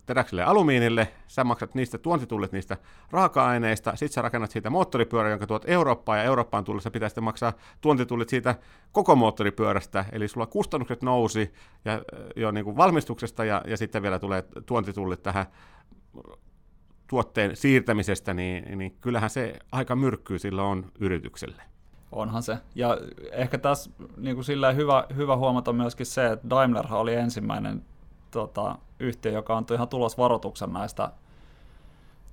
teräkselle 0.07 0.43
ja 0.43 0.49
alumiinille, 0.49 1.09
sä 1.27 1.45
maksat 1.45 1.75
niistä 1.75 1.99
tuontitullit 1.99 2.53
niistä 2.53 2.77
raaka-aineista, 3.11 3.97
sit 3.97 4.13
sä 4.13 4.23
rakennat 4.23 4.51
siitä 4.51 4.71
moottoripyörä, 4.71 5.31
jonka 5.31 5.47
tuot 5.47 5.65
Eurooppaan, 5.67 6.19
ja 6.19 6.25
Eurooppaan 6.25 6.65
tullessa 6.65 6.91
pitää 6.91 7.09
sitten 7.09 7.25
maksaa 7.25 7.53
tuontitullit 7.81 8.29
siitä 8.29 8.55
koko 8.93 9.17
moottoripyörästä, 9.17 10.05
eli 10.13 10.29
sulla 10.29 10.47
kustannukset 10.47 11.03
nousi 11.03 11.53
ja, 11.85 12.03
jo 12.37 12.51
niin 12.51 12.65
kuin 12.65 12.77
valmistuksesta, 12.77 13.45
ja, 13.45 13.63
ja 13.67 13.77
sitten 13.77 14.03
vielä 14.03 14.19
tulee 14.19 14.45
tuontitullit 14.67 15.23
tähän 15.23 15.47
tuotteen 17.07 17.57
siirtämisestä, 17.57 18.35
niin, 18.35 18.79
niin 18.79 18.97
kyllähän 19.01 19.31
se 19.31 19.55
aika 19.73 19.97
myrkkyy 19.97 20.39
silloin 20.39 20.69
on 20.69 20.93
yritykselle. 21.01 21.63
Onhan 22.13 22.43
se. 22.43 22.59
Ja 22.75 22.99
ehkä 23.33 23.59
tässä 23.59 23.91
niin 24.17 24.35
kuin 24.35 24.45
sillä 24.45 24.73
hyvä, 24.73 25.05
hyvä 25.17 25.37
huomata 25.37 25.73
myöskin 25.73 26.07
se, 26.07 26.27
että 26.27 26.51
Daimler 26.51 26.87
oli 26.91 27.15
ensimmäinen 27.15 27.85
tota, 28.33 28.79
yhtiö, 29.01 29.33
joka 29.33 29.57
antoi 29.57 29.75
ihan 29.75 29.89
tulosvaroituksen 29.89 30.73
näistä 30.73 31.13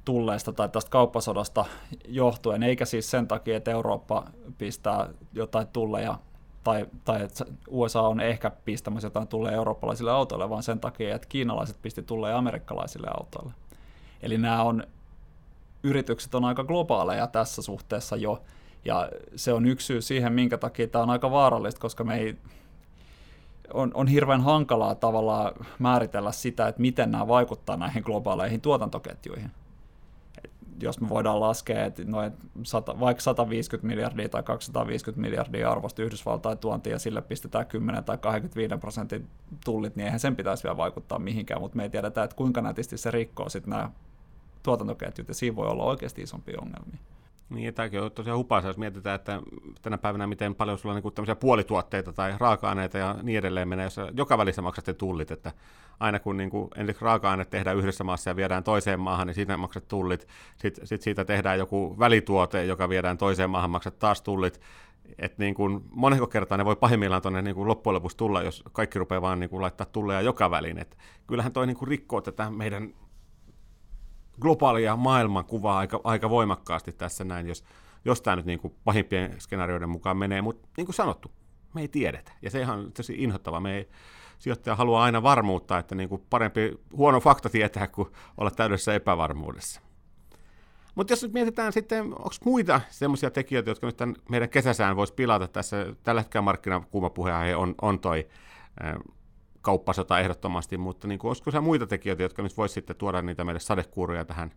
tulleesta 0.06 0.54
tai 0.54 0.70
tästä 0.70 0.92
kauppasodasta 0.92 1.66
johtuen, 2.08 2.64
eikä 2.64 2.86
siis 2.86 3.12
sen 3.12 3.28
takia, 3.28 3.58
että 3.58 3.72
Eurooppa 3.72 4.26
pistää 4.58 5.10
jotain 5.34 5.68
tulleja 5.68 6.20
tai, 6.64 6.86
tai 7.06 7.24
että 7.24 7.46
USA 7.68 8.02
on 8.02 8.20
ehkä 8.20 8.50
pistämässä 8.66 9.06
jotain 9.06 9.28
tulee 9.28 9.54
eurooppalaisille 9.54 10.12
autoille, 10.12 10.50
vaan 10.50 10.64
sen 10.64 10.80
takia, 10.80 11.16
että 11.16 11.28
kiinalaiset 11.28 11.82
pisti 11.82 12.04
tulee 12.04 12.34
amerikkalaisille 12.34 13.08
autoille. 13.20 13.54
Eli 14.22 14.38
nämä 14.38 14.64
on, 14.64 14.84
yritykset 15.84 16.36
on 16.36 16.46
aika 16.46 16.64
globaaleja 16.64 17.28
tässä 17.28 17.62
suhteessa 17.62 18.16
jo, 18.16 18.44
ja 18.86 19.10
se 19.36 19.54
on 19.54 19.66
yksi 19.66 19.86
syy 19.86 20.02
siihen, 20.02 20.34
minkä 20.34 20.58
takia 20.58 20.88
tämä 20.88 21.04
on 21.04 21.10
aika 21.10 21.32
vaarallista, 21.32 21.82
koska 21.82 22.04
me 22.04 22.18
ei, 22.18 22.38
on, 23.74 23.92
on 23.94 24.08
hirveän 24.08 24.42
hankalaa 24.42 24.96
tavallaan 24.96 25.54
määritellä 25.80 26.32
sitä, 26.32 26.68
että 26.68 26.82
miten 26.82 27.12
nämä 27.12 27.28
vaikuttaa 27.28 27.78
näihin 27.78 28.04
globaaleihin 28.04 28.62
tuotantoketjuihin 28.62 29.52
jos 30.84 31.02
me 31.02 31.10
voidaan 31.10 31.40
laskea, 31.40 31.86
että 31.86 32.04
noin 32.06 32.32
100, 32.64 33.00
vaikka 33.00 33.22
150 33.22 33.88
miljardia 33.88 34.30
tai 34.30 34.44
250 34.44 35.22
miljardia 35.22 35.72
arvosta 35.72 36.02
Yhdysvaltain 36.02 36.58
tuontia 36.58 36.94
ja 36.94 37.00
sille 37.00 37.22
pistetään 37.22 37.66
10 37.66 38.04
tai 38.04 38.18
25 38.18 38.78
prosentin 38.78 39.28
tullit, 39.66 39.96
niin 39.96 40.06
eihän 40.06 40.20
sen 40.20 40.36
pitäisi 40.36 40.64
vielä 40.64 40.78
vaikuttaa 40.78 41.20
mihinkään, 41.20 41.62
mutta 41.62 41.78
me 41.78 41.84
ei 41.84 41.90
tiedetä, 41.90 42.24
että 42.24 42.36
kuinka 42.36 42.62
nätisti 42.62 42.98
se 42.98 43.12
rikkoo 43.12 43.50
sitten 43.50 43.70
nämä 43.70 43.92
tuotantoketjut 44.64 45.28
ja 45.28 45.34
siinä 45.34 45.56
voi 45.56 45.68
olla 45.68 45.84
oikeasti 45.84 46.22
isompia 46.22 46.60
ongelmia. 46.62 47.00
Niin, 47.50 47.74
tämäkin 47.74 48.02
on 48.02 48.12
tosiaan 48.12 48.38
hupaisa, 48.38 48.68
jos 48.68 48.78
mietitään, 48.78 49.16
että 49.16 49.42
tänä 49.82 49.98
päivänä 49.98 50.28
miten 50.28 50.56
paljon 50.56 50.78
sulla 50.78 50.96
on 50.96 51.02
niin 51.04 51.14
tämmöisiä 51.14 51.36
puolituotteita 51.36 52.14
tai 52.14 52.34
raaka-aineita 52.38 52.98
ja 52.98 53.16
niin 53.24 53.38
edelleen 53.38 53.68
menee, 53.68 53.84
jos 53.84 53.96
joka 54.14 54.38
välissä 54.38 54.62
maksatte 54.62 54.94
tullit, 54.94 55.32
että 55.32 55.52
aina 56.00 56.20
kun 56.20 56.38
niin 56.38 56.50
kuin, 56.50 56.68
ensiksi 56.76 57.06
raaka-aine 57.06 57.46
tehdään 57.46 57.78
yhdessä 57.78 58.04
maassa 58.04 58.30
ja 58.30 58.36
viedään 58.36 58.64
toiseen 58.64 59.00
maahan, 59.00 59.28
niin 59.28 59.36
siitä 59.36 59.58
maksat 59.58 59.88
tullit, 59.88 60.28
sitten 60.58 60.88
sit 60.88 61.02
siitä 61.02 61.26
tehdään 61.26 61.60
joku 61.60 61.96
välituote, 62.00 62.66
joka 62.66 62.90
viedään 62.90 63.18
toiseen 63.18 63.50
maahan, 63.50 63.70
maksat 63.70 64.00
taas 64.00 64.22
tullit, 64.22 64.62
että 65.18 65.44
niin 65.44 65.56
kuin 65.56 65.84
moneko 65.92 66.28
kertaa 66.28 66.58
ne 66.58 66.66
voi 66.66 66.76
pahimmillaan 66.76 67.22
tuonne 67.22 67.42
niin 67.42 67.68
loppujen 67.68 67.96
lopuksi 67.96 68.18
tulla, 68.18 68.42
jos 68.42 68.64
kaikki 68.72 69.00
rupeaa 69.00 69.22
vaan 69.22 69.40
niin 69.40 69.50
kuin 69.50 69.62
laittaa 69.62 69.86
tulleja 69.86 70.22
joka 70.22 70.52
väliin. 70.52 70.78
Et 70.78 70.98
kyllähän 71.28 71.52
toi 71.52 71.68
niin 71.68 71.78
kuin 71.78 71.90
rikkoo 71.90 72.22
tätä 72.22 72.50
meidän 72.50 72.94
globaalia 74.42 74.96
maailmankuvaa 74.96 75.78
aika, 75.78 76.02
aika 76.04 76.30
voimakkaasti 76.30 76.92
tässä 76.92 77.24
näin, 77.24 77.48
jos, 77.48 77.64
jos 78.06 78.22
tämä 78.22 78.36
nyt 78.36 78.46
niin 78.46 78.60
kuin 78.60 78.76
pahimpien 78.84 79.36
skenaarioiden 79.42 79.90
mukaan 79.90 80.18
menee, 80.18 80.42
mutta 80.42 80.68
niin 80.78 80.86
kuin 80.86 80.96
sanottu, 80.96 81.32
me 81.74 81.82
ei 81.82 81.88
tiedetä, 81.88 82.32
ja 82.42 82.50
se 82.50 82.68
on 82.68 82.92
tosi 82.92 83.16
inhottava, 83.18 83.60
me 83.60 83.76
ei, 83.76 83.90
sijoittaja 84.40 84.76
haluaa 84.76 85.04
aina 85.04 85.24
varmuutta, 85.24 85.78
että 85.78 85.96
niin 85.96 86.10
kuin 86.10 86.24
parempi 86.30 86.80
huono 86.98 87.20
fakta 87.20 87.50
tietää 87.50 87.88
kuin 87.88 88.08
olla 88.38 88.52
täydessä 88.52 88.94
epävarmuudessa. 88.94 89.82
Mutta 90.96 91.14
jos 91.14 91.24
nyt 91.24 91.34
mietitään 91.34 91.74
sitten, 91.74 92.06
onko 92.06 92.36
muita 92.46 92.82
semmoisia 92.90 93.32
tekijöitä, 93.32 93.72
jotka 93.72 93.88
nyt 93.88 93.98
tämän 93.98 94.16
meidän 94.30 94.50
kesäsään 94.50 94.96
voisi 94.96 95.14
pilata 95.14 95.48
tässä, 95.48 95.86
tällä 96.04 96.22
hetkellä 96.22 96.42
markkinakuumapuheenaihe 96.42 97.56
on, 97.56 97.76
on 97.82 98.00
toi 98.00 98.28
kauppasota 99.70 100.20
ehdottomasti, 100.20 100.78
mutta 100.78 101.08
niin 101.08 101.20
kuin, 101.20 101.30
olisiko 101.30 101.52
se 101.52 101.60
muita 101.60 101.88
tekijöitä, 101.88 102.24
jotka 102.24 102.42
nyt 102.42 102.58
voisi 102.58 102.74
sitten 102.74 102.96
tuoda 102.96 103.22
niitä 103.22 103.44
meille 103.44 103.60
sadekuuruja 103.60 104.26
tähän 104.26 104.52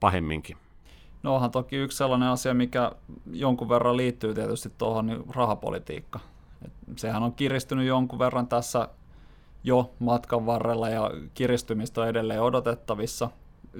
pahemminkin? 0.00 0.56
No 1.22 1.34
onhan 1.34 1.50
toki 1.50 1.76
yksi 1.76 1.98
sellainen 1.98 2.28
asia, 2.28 2.54
mikä 2.54 2.92
jonkun 3.32 3.68
verran 3.68 3.96
liittyy 3.96 4.34
tietysti 4.34 4.72
tuohon 4.78 5.06
niin 5.06 5.24
rahapolitiikka. 5.34 6.20
Et 6.64 6.72
sehän 6.96 7.22
on 7.22 7.32
kiristynyt 7.32 7.86
jonkun 7.86 8.18
verran 8.18 8.46
tässä 8.46 8.88
jo 9.64 9.90
matkan 9.98 10.46
varrella 10.46 10.88
ja 10.88 11.10
kiristymistä 11.34 12.00
on 12.00 12.08
edelleen 12.08 12.42
odotettavissa. 12.42 13.30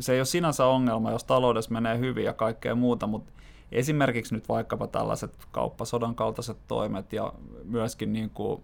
Se 0.01 0.13
ei 0.13 0.19
ole 0.19 0.25
sinänsä 0.25 0.67
ongelma, 0.67 1.11
jos 1.11 1.25
taloudessa 1.25 1.73
menee 1.73 1.99
hyvin 1.99 2.25
ja 2.25 2.33
kaikkea 2.33 2.75
muuta, 2.75 3.07
mutta 3.07 3.33
esimerkiksi 3.73 4.35
nyt 4.35 4.49
vaikkapa 4.49 4.87
tällaiset 4.87 5.37
kauppasodan 5.53 6.15
kaltaiset 6.15 6.59
toimet 6.69 7.13
ja 7.13 7.33
myöskin 7.65 8.13
niin 8.13 8.31
kuin 8.31 8.63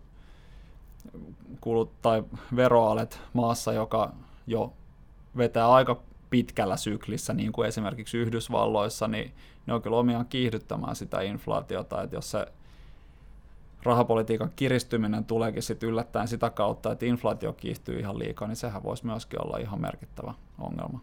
kulut 1.60 2.02
tai 2.02 2.24
veroalet 2.56 3.20
maassa, 3.32 3.72
joka 3.72 4.12
jo 4.46 4.72
vetää 5.36 5.72
aika 5.72 6.00
pitkällä 6.30 6.76
syklissä, 6.76 7.34
niin 7.34 7.52
kuin 7.52 7.68
esimerkiksi 7.68 8.18
Yhdysvalloissa, 8.18 9.08
niin 9.08 9.34
ne 9.66 9.74
on 9.74 9.82
kyllä 9.82 9.96
omiaan 9.96 10.26
kiihdyttämään 10.26 10.96
sitä 10.96 11.20
inflaatiota, 11.20 12.02
että 12.02 12.16
jos 12.16 12.30
se 12.30 12.46
rahapolitiikan 13.82 14.50
kiristyminen 14.56 15.24
tuleekin 15.24 15.62
sitten 15.62 15.88
yllättäen 15.88 16.28
sitä 16.28 16.50
kautta, 16.50 16.92
että 16.92 17.06
inflaatio 17.06 17.52
kiihtyy 17.52 17.98
ihan 17.98 18.18
liikaa, 18.18 18.48
niin 18.48 18.56
sehän 18.56 18.82
voisi 18.82 19.06
myöskin 19.06 19.44
olla 19.44 19.58
ihan 19.58 19.80
merkittävä 19.80 20.34
ongelma. 20.58 21.00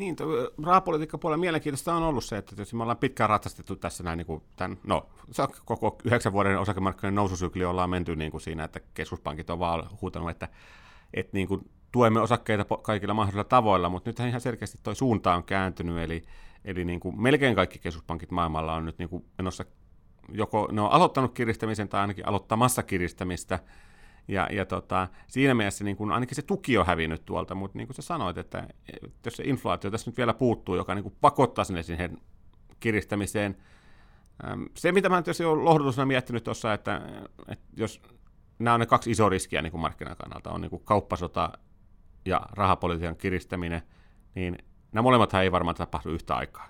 Niin, 0.00 0.16
rahapolitiikkapuolella 0.64 1.40
mielenkiintoista 1.40 1.94
on 1.94 2.02
ollut 2.02 2.24
se, 2.24 2.36
että 2.36 2.56
tietysti 2.56 2.76
me 2.76 2.82
ollaan 2.82 2.98
pitkään 2.98 3.30
ratsastettu 3.30 3.76
tässä 3.76 4.04
näin, 4.04 4.16
niin 4.16 4.26
kuin 4.26 4.42
tämän, 4.56 4.78
no, 4.84 5.06
koko 5.64 5.98
yhdeksän 6.04 6.32
vuoden 6.32 6.58
osakemarkkinoiden 6.58 7.14
noususykli 7.14 7.64
ollaan 7.64 7.90
menty 7.90 8.16
niin 8.16 8.30
kuin 8.30 8.40
siinä, 8.40 8.64
että 8.64 8.80
keskuspankit 8.94 9.50
on 9.50 9.58
vaan 9.58 9.88
huutanut, 10.02 10.30
että, 10.30 10.48
että 11.14 11.30
niin 11.36 11.48
kuin 11.48 11.70
tuemme 11.92 12.20
osakkeita 12.20 12.64
kaikilla 12.82 13.14
mahdollisilla 13.14 13.44
tavoilla, 13.44 13.88
mutta 13.88 14.10
nyt 14.10 14.20
ihan 14.20 14.40
selkeästi 14.40 14.78
tuo 14.82 14.94
suunta 14.94 15.34
on 15.34 15.44
kääntynyt, 15.44 15.98
eli, 15.98 16.22
eli 16.64 16.84
niin 16.84 17.00
kuin 17.00 17.22
melkein 17.22 17.54
kaikki 17.54 17.78
keskuspankit 17.78 18.30
maailmalla 18.30 18.74
on 18.74 18.84
nyt 18.84 18.98
niin 18.98 19.08
kuin 19.08 19.24
menossa, 19.38 19.64
joko 20.32 20.68
ne 20.72 20.80
on 20.80 20.92
aloittanut 20.92 21.34
kiristämisen 21.34 21.88
tai 21.88 22.00
ainakin 22.00 22.28
aloittamassa 22.28 22.82
kiristämistä, 22.82 23.58
ja, 24.28 24.48
ja 24.52 24.66
tota, 24.66 25.08
siinä 25.26 25.54
mielessä 25.54 25.84
niin 25.84 25.96
kun 25.96 26.12
ainakin 26.12 26.36
se 26.36 26.42
tuki 26.42 26.78
on 26.78 26.86
hävinnyt 26.86 27.24
tuolta, 27.26 27.54
mutta 27.54 27.78
niin 27.78 27.88
kuin 27.88 27.94
sä 27.94 28.02
sanoit, 28.02 28.38
että, 28.38 28.68
jos 29.24 29.36
se 29.36 29.42
inflaatio 29.44 29.90
tässä 29.90 30.10
nyt 30.10 30.16
vielä 30.16 30.34
puuttuu, 30.34 30.76
joka 30.76 30.94
niin 30.94 31.02
kuin 31.02 31.16
pakottaa 31.20 31.64
sinne 31.64 31.82
siihen 31.82 32.18
kiristämiseen, 32.80 33.56
se, 34.76 34.92
mitä 34.92 35.08
mä 35.08 35.22
tietysti 35.22 35.44
olen 35.44 35.64
lohdutusena 35.64 36.06
miettinyt 36.06 36.44
tuossa, 36.44 36.72
että, 36.72 37.00
että 37.48 37.64
jos 37.76 38.02
nämä 38.58 38.74
on 38.74 38.80
ne 38.80 38.86
kaksi 38.86 39.10
isoa 39.10 39.28
riskiä 39.28 39.62
niin 39.62 39.70
kuin 39.70 39.80
markkinakannalta, 39.80 40.50
on 40.50 40.60
niin 40.60 40.70
kuin 40.70 40.82
kauppasota 40.84 41.52
ja 42.24 42.40
rahapolitiikan 42.52 43.16
kiristäminen, 43.16 43.82
niin 44.34 44.58
nämä 44.92 45.02
molemmat 45.02 45.34
ei 45.34 45.52
varmaan 45.52 45.76
tapahdu 45.76 46.10
yhtä 46.10 46.34
aikaa. 46.34 46.68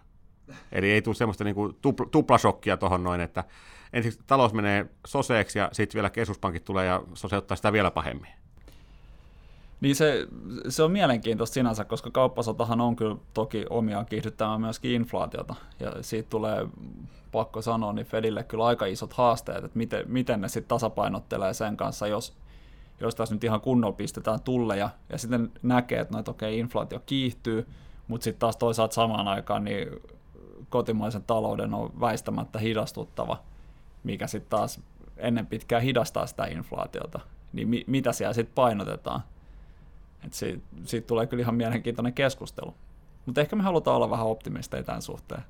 Eli 0.72 0.90
ei 0.90 1.02
tule 1.02 1.14
semmoista 1.14 1.44
niin 1.44 1.54
kuin 1.54 1.72
tupl- 1.72 2.08
tuplasokkia 2.10 2.76
tuohon 2.76 3.04
noin, 3.04 3.20
että 3.20 3.44
ensiksi 3.92 4.20
talous 4.26 4.52
menee 4.52 4.86
soseeksi 5.06 5.58
ja 5.58 5.68
sitten 5.72 5.98
vielä 5.98 6.10
keskuspankit 6.10 6.64
tulee 6.64 6.86
ja 6.86 7.02
soseuttaa 7.14 7.56
sitä 7.56 7.72
vielä 7.72 7.90
pahemmin. 7.90 8.30
Niin 9.80 9.96
se, 9.96 10.26
se 10.68 10.82
on 10.82 10.92
mielenkiintoista 10.92 11.54
sinänsä, 11.54 11.84
koska 11.84 12.10
kauppasotahan 12.10 12.80
on 12.80 12.96
kyllä 12.96 13.16
toki 13.34 13.64
omiaan 13.70 14.06
kiihdyttämään 14.06 14.60
myöskin 14.60 14.90
inflaatiota. 14.90 15.54
Ja 15.80 15.92
siitä 16.00 16.30
tulee, 16.30 16.66
pakko 17.32 17.62
sanoa, 17.62 17.92
niin 17.92 18.06
Fedille 18.06 18.44
kyllä 18.44 18.66
aika 18.66 18.86
isot 18.86 19.12
haasteet, 19.12 19.64
että 19.64 19.78
miten, 19.78 20.04
miten 20.06 20.40
ne 20.40 20.48
sitten 20.48 20.68
tasapainottelee 20.68 21.54
sen 21.54 21.76
kanssa, 21.76 22.06
jos, 22.06 22.36
jos 23.00 23.14
tässä 23.14 23.34
nyt 23.34 23.44
ihan 23.44 23.60
kunnolla 23.60 23.96
pistetään 23.96 24.40
tulleja 24.40 24.90
ja 25.08 25.18
sitten 25.18 25.52
näkee, 25.62 26.00
että 26.00 26.14
no, 26.14 26.18
että 26.18 26.30
okei, 26.30 26.58
inflaatio 26.58 27.00
kiihtyy, 27.06 27.66
mutta 28.08 28.24
sitten 28.24 28.40
taas 28.40 28.56
toisaalta 28.56 28.94
samaan 28.94 29.28
aikaan 29.28 29.64
niin 29.64 29.88
kotimaisen 30.68 31.22
talouden 31.22 31.74
on 31.74 32.00
väistämättä 32.00 32.58
hidastuttava– 32.58 33.42
mikä 34.04 34.26
sitten 34.26 34.50
taas 34.50 34.80
ennen 35.16 35.46
pitkään 35.46 35.82
hidastaa 35.82 36.26
sitä 36.26 36.44
inflaatiota. 36.44 37.20
Niin 37.52 37.68
mi- 37.68 37.84
mitä 37.86 38.12
siellä 38.12 38.32
sitten 38.34 38.54
painotetaan? 38.54 39.20
Et 40.26 40.34
siitä, 40.34 40.62
siitä 40.84 41.06
tulee 41.06 41.26
kyllä 41.26 41.40
ihan 41.40 41.54
mielenkiintoinen 41.54 42.12
keskustelu. 42.12 42.74
Mutta 43.26 43.40
ehkä 43.40 43.56
me 43.56 43.62
halutaan 43.62 43.96
olla 43.96 44.10
vähän 44.10 44.26
optimisteja 44.26 44.82
tämän 44.82 45.02
suhteen. 45.02 45.42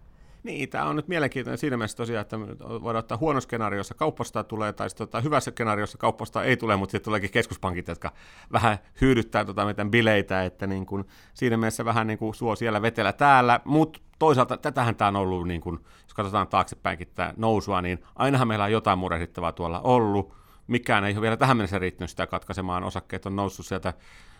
Niin, 0.43 0.69
tämä 0.69 0.85
on 0.85 0.97
nyt 0.97 1.09
mielenkiintoinen 1.09 1.59
siinä 1.59 1.77
mielessä 1.77 1.97
tosiaan, 1.97 2.21
että 2.21 2.41
voidaan 2.61 2.97
ottaa 2.97 3.19
huono 3.19 3.41
skenaario, 3.41 3.81
jossa 3.81 3.95
kauppasta 3.95 4.45
tulee, 4.45 4.73
tai 4.73 4.91
sitten 4.91 5.05
ottaa 5.05 5.21
hyvä 5.21 5.41
skenaario, 5.41 5.83
jossa 5.83 5.99
kauppasta 5.99 6.45
ei 6.45 6.57
tule, 6.57 6.77
mutta 6.77 6.91
sitten 6.91 7.05
tuleekin 7.05 7.31
keskuspankit, 7.31 7.89
jotka 7.89 8.13
vähän 8.53 8.79
hyydyttää 9.01 9.45
tota, 9.45 9.67
miten 9.67 9.91
bileitä, 9.91 10.45
että 10.45 10.67
niin 10.67 10.87
kuin, 10.87 11.05
siinä 11.35 11.57
mielessä 11.57 11.85
vähän 11.85 12.07
niin 12.07 12.19
kuin 12.19 12.35
suo 12.35 12.57
siellä 12.57 12.83
vetellä 12.83 13.13
täällä, 13.13 13.61
mutta 13.65 14.01
toisaalta 14.21 14.57
tätähän 14.57 14.97
tämä 14.97 15.09
on 15.09 15.17
ollut, 15.17 15.49
niin 15.49 15.61
kuin, 15.61 15.79
jos 16.03 16.15
katsotaan 16.15 16.49
taaksepäinkin 16.49 17.09
tämä 17.15 17.35
nousua, 17.37 17.83
niin 17.83 18.05
ainahan 18.17 18.49
meillä 18.49 18.65
on 18.65 18.73
jotain 18.73 18.99
murehdittavaa 18.99 19.53
tuolla 19.53 19.81
ollut, 19.81 20.35
mikään 20.67 21.05
ei 21.05 21.13
ole 21.13 21.21
vielä 21.21 21.37
tähän 21.37 21.57
mennessä 21.57 21.79
riittänyt 21.79 22.11
sitä 22.11 22.27
katkaisemaan, 22.27 22.85
osakkeet 22.85 23.27
on 23.27 23.37
noussut 23.37 23.67
sieltä 23.67 23.95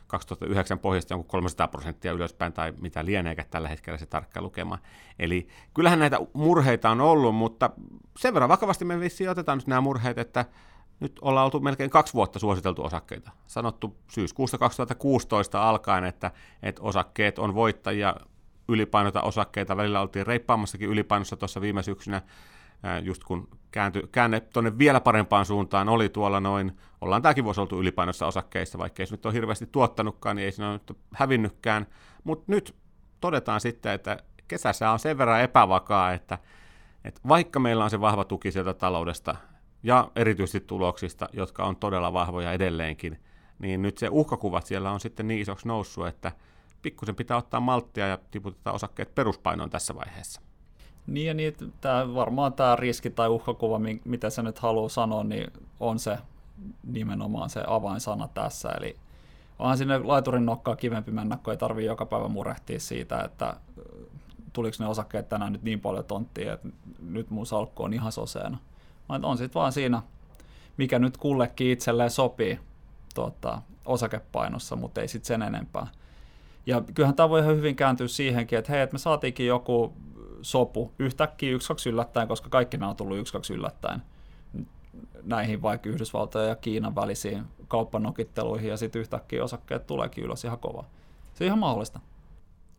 2009 0.07 0.79
pohjasta 0.79 1.15
jonkun 1.15 1.29
300 1.29 1.69
prosenttia 1.69 2.13
ylöspäin 2.13 2.53
tai 2.53 2.73
mitä 2.81 3.05
lieneekä 3.05 3.45
tällä 3.51 3.69
hetkellä 3.69 3.99
se 3.99 4.07
tarkka 4.07 4.43
lukema. 4.43 4.79
Eli 5.19 5.49
kyllähän 5.75 5.99
näitä 5.99 6.21
murheita 6.33 6.91
on 6.91 7.01
ollut, 7.01 7.35
mutta 7.35 7.71
sen 8.19 8.35
verran 8.35 8.49
vakavasti 8.49 8.85
me 8.85 9.01
vissiin 9.01 9.31
otetaan 9.31 9.59
nyt 9.59 9.67
nämä 9.67 9.81
murheet, 9.81 10.19
että 10.19 10.45
nyt 11.01 11.19
ollaan 11.23 11.45
oltu 11.45 11.61
melkein 11.61 11.91
kaksi 11.91 12.15
vuotta 12.15 12.39
suositeltu 12.39 12.85
osakkeita. 12.85 13.31
Sanottu 13.47 13.97
syyskuusta 14.11 14.59
2016 14.59 15.69
alkaen, 15.69 16.05
että, 16.05 16.31
että 16.63 16.83
osakkeet 16.83 17.39
on 17.39 17.55
voittajia, 17.55 18.17
ylipainota 18.73 19.23
osakkeita. 19.23 19.77
Välillä 19.77 20.01
oltiin 20.01 20.27
reippaammassakin 20.27 20.89
ylipainossa 20.89 21.37
tuossa 21.37 21.61
viime 21.61 21.83
syksynä 21.83 22.23
just 23.03 23.25
kun 23.25 23.49
käänty, 23.71 24.09
käänne 24.13 24.41
tuonne 24.41 24.79
vielä 24.79 25.01
parempaan 25.01 25.45
suuntaan 25.47 25.89
oli 25.89 26.09
tuolla 26.09 26.41
noin, 26.41 26.79
ollaan 27.01 27.23
tämäkin 27.23 27.45
vuosi 27.45 27.61
oltu 27.61 27.81
ylipainossa 27.81 28.27
osakkeissa, 28.27 28.79
vaikka 28.79 29.03
ei 29.03 29.07
se 29.07 29.15
nyt 29.15 29.27
ole 29.27 29.35
hirveästi 29.35 29.67
tuottanutkaan, 29.73 30.37
niin 30.37 30.45
ei 30.45 30.53
siinä 30.53 30.71
ole 30.71 30.81
nyt 30.89 30.99
hävinnytkään, 31.15 31.87
mutta 32.25 32.45
nyt 32.47 32.75
todetaan 33.21 33.61
sitten, 33.61 33.93
että 33.93 34.19
kesässä 34.49 34.91
on 34.91 34.99
sen 34.99 35.19
verran 35.19 35.41
epävakaa, 35.41 36.13
että, 36.13 36.39
että 37.05 37.21
vaikka 37.29 37.61
meillä 37.61 37.85
on 37.85 37.91
se 37.91 38.01
vahva 38.01 38.25
tuki 38.25 38.53
sieltä 38.53 38.75
taloudesta 38.75 39.37
ja 39.83 40.11
erityisesti 40.17 40.61
tuloksista, 40.61 41.29
jotka 41.33 41.65
on 41.65 41.77
todella 41.77 42.13
vahvoja 42.13 42.53
edelleenkin, 42.53 43.21
niin 43.59 43.83
nyt 43.83 43.99
se 43.99 44.09
uhkakuvat 44.11 44.67
siellä 44.67 44.91
on 44.91 45.01
sitten 45.01 45.29
niin 45.29 45.41
isoksi 45.41 45.69
noussut, 45.69 46.07
että 46.07 46.33
pikkusen 46.83 47.15
pitää 47.15 47.37
ottaa 47.37 47.61
malttia 47.61 48.07
ja 48.07 48.19
tiputetaan 48.31 48.77
osakkeet 48.77 49.15
peruspainoon 49.15 49.71
tässä 49.71 49.95
vaiheessa. 49.95 50.41
Niin 51.07 51.27
ja 51.27 51.35
niin, 51.35 51.55
tää, 51.81 52.15
varmaan 52.15 52.53
tämä 52.53 52.77
riski 52.77 53.11
tai 53.11 53.29
uhkakuva, 53.29 53.81
mitä 54.05 54.31
sä 54.31 54.43
nyt 54.43 54.59
haluaa 54.59 54.89
sanoa, 54.89 55.25
niin 55.25 55.53
on 55.81 55.99
se 55.99 56.19
nimenomaan 56.85 57.51
se 57.51 57.65
avainsana 57.67 58.29
tässä. 58.29 58.69
Eli 58.69 58.97
onhan 59.59 59.79
sinne 59.79 59.99
laiturin 59.99 60.47
nokkaa 60.47 60.77
kivempi 60.77 61.11
mennä, 61.11 61.39
kun 61.45 61.53
ei 61.53 61.57
tarvitse 61.57 61.87
joka 61.87 62.07
päivä 62.07 62.29
murehtia 62.29 62.81
siitä, 62.81 63.23
että 63.23 63.57
tuliko 64.53 64.77
ne 64.81 64.87
osakkeet 64.87 65.29
tänään 65.29 65.53
nyt 65.53 65.63
niin 65.63 65.81
paljon 65.81 66.05
tonttia, 66.05 66.53
että 66.53 66.69
nyt 67.09 67.31
mun 67.31 67.47
salkku 67.47 67.83
on 67.83 67.93
ihan 67.93 68.13
soseena. 68.13 68.59
On 69.09 69.39
sitten 69.39 69.61
vaan 69.61 69.73
siinä, 69.73 70.03
mikä 70.77 70.99
nyt 70.99 71.17
kullekin 71.17 71.71
itselleen 71.71 72.11
sopii 72.11 72.61
tuota, 73.15 73.63
osakepainossa, 73.85 74.77
mutta 74.77 75.01
ei 75.01 75.09
sitten 75.09 75.27
sen 75.27 75.43
enempää. 75.43 75.87
Ja 76.67 76.83
kyllähän 76.95 77.17
tämä 77.17 77.29
voi 77.29 77.41
ihan 77.41 77.57
hyvin 77.57 77.77
kääntyä 77.77 78.09
siihenkin, 78.09 78.59
että 78.59 78.73
hei, 78.73 78.81
että 78.83 78.95
me 78.95 78.99
saatiinkin 78.99 79.47
joku 79.47 79.93
sopu 80.43 80.93
yhtäkkiä 80.99 81.51
yksi 81.53 81.69
kaksi 81.69 81.89
yllättäen, 81.89 82.29
koska 82.29 82.49
kaikki 82.49 82.77
nämä 82.77 82.91
on 82.91 82.97
tullut 82.97 83.19
yksi 83.19 83.33
kaksi 83.33 83.55
yllättäen 83.55 84.03
näihin 85.23 85.63
vaikka 85.63 85.89
Yhdysvaltojen 85.89 86.49
ja 86.49 86.57
Kiinan 86.57 86.95
välisiin 86.95 87.45
kauppanokitteluihin 87.69 88.71
ja 88.71 88.77
sitten 88.77 89.01
yhtäkkiä 89.01 89.45
osakkeet 89.45 89.87
tuleekin 89.87 90.25
ylös 90.25 90.45
ihan 90.45 90.59
kova. 90.59 90.85
Se 91.35 91.45
on 91.45 91.47
ihan 91.47 91.59
mahdollista. 91.59 92.01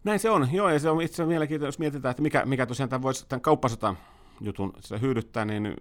Näin 0.04 0.20
se 0.20 0.30
on, 0.30 0.48
joo, 0.52 0.70
ja 0.70 0.80
se 0.80 0.90
on 0.90 1.02
itse 1.02 1.14
asiassa 1.14 1.28
mielenkiintoista, 1.28 1.68
jos 1.68 1.80
mietitään, 1.80 2.12
että 2.12 2.24
mikä, 2.24 2.46
mikä 2.46 2.66
tosiaan 2.66 2.90
tämän 2.90 3.02
voisi 3.02 3.26
tämän 3.30 3.42
kauppasota 3.42 3.96
jutun 4.42 4.74
hyödyttää, 5.02 5.46
niin 5.46 5.76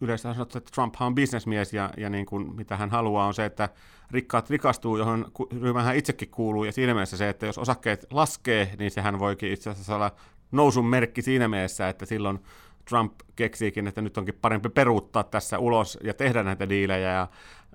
yleensä 0.00 0.34
sanotaan, 0.34 0.58
että 0.58 0.70
Trump 0.74 0.94
on 1.00 1.14
bisnesmies 1.14 1.72
ja, 1.72 1.90
ja 1.96 2.10
niin 2.10 2.26
kuin, 2.26 2.56
mitä 2.56 2.76
hän 2.76 2.90
haluaa 2.90 3.26
on 3.26 3.34
se, 3.34 3.44
että 3.44 3.68
rikkaat 4.10 4.50
rikastuu, 4.50 4.96
johon 4.96 5.32
ryhmään 5.60 5.86
hän 5.86 5.96
itsekin 5.96 6.28
kuuluu, 6.30 6.64
ja 6.64 6.72
siinä 6.72 6.94
mielessä 6.94 7.16
se, 7.16 7.28
että 7.28 7.46
jos 7.46 7.58
osakkeet 7.58 8.06
laskee, 8.10 8.74
niin 8.78 8.90
sehän 8.90 9.18
voikin 9.18 9.52
itse 9.52 9.70
asiassa 9.70 9.96
olla 9.96 10.12
nousun 10.52 10.86
merkki 10.86 11.22
siinä 11.22 11.48
mielessä, 11.48 11.88
että 11.88 12.06
silloin 12.06 12.38
Trump 12.88 13.12
keksiikin, 13.36 13.86
että 13.86 14.00
nyt 14.00 14.18
onkin 14.18 14.38
parempi 14.42 14.68
peruuttaa 14.68 15.24
tässä 15.24 15.58
ulos 15.58 15.98
ja 16.04 16.14
tehdä 16.14 16.42
näitä 16.42 16.68
diilejä 16.68 17.12
ja 17.12 17.28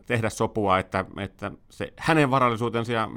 tehdä 0.05 0.29
sopua, 0.29 0.79
että, 0.79 1.05
että 1.17 1.51
se 1.69 1.93
hänen 1.97 2.31
varallisuutensa 2.31 2.91
ja 2.91 3.09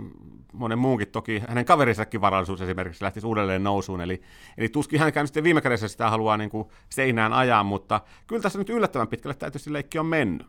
monen 0.53 0.79
muunkin 0.79 1.09
toki, 1.09 1.43
hänen 1.49 1.65
kaverinsakin 1.65 2.21
varallisuus 2.21 2.61
esimerkiksi 2.61 3.05
lähtisi 3.05 3.27
uudelleen 3.27 3.65
nousuun, 3.65 4.01
eli, 4.01 4.23
eli 4.59 4.69
tuskin 4.69 5.01
hänkään 5.01 5.27
sitten 5.27 5.45
viime 5.45 5.61
kädessä 5.61 5.89
sitä 5.89 6.11
haluaa 6.11 6.37
niin 6.37 6.51
kuin 6.51 6.69
seinään 6.89 7.33
ajaa, 7.33 7.65
mutta 7.65 8.01
kyllä 8.27 8.43
tässä 8.43 8.59
nyt 8.59 8.71
yllättävän 8.71 9.09
pitkälle 9.09 9.35
tietysti 9.35 9.73
leikki 9.73 9.99
on 9.99 10.07
mennyt. 10.07 10.47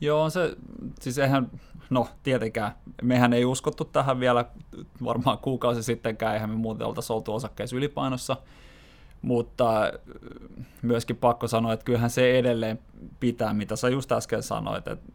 Joo, 0.00 0.30
se, 0.30 0.56
siis 1.00 1.18
eihän, 1.18 1.50
no 1.90 2.08
tietenkään, 2.22 2.72
mehän 3.02 3.32
ei 3.32 3.44
uskottu 3.44 3.84
tähän 3.84 4.20
vielä 4.20 4.44
varmaan 5.04 5.38
kuukausi 5.38 5.82
sittenkään, 5.82 6.34
eihän 6.34 6.50
me 6.50 6.56
muuten 6.56 6.86
oltaisi 6.86 7.12
oltu 7.12 7.34
osakkeessa 7.34 7.76
ylipainossa, 7.76 8.36
mutta 9.24 9.92
myöskin 10.82 11.16
pakko 11.16 11.48
sanoa, 11.48 11.72
että 11.72 11.84
kyllähän 11.84 12.10
se 12.10 12.38
edelleen 12.38 12.78
pitää, 13.20 13.54
mitä 13.54 13.76
sä 13.76 13.88
just 13.88 14.12
äsken 14.12 14.42
sanoit, 14.42 14.88
että 14.88 15.12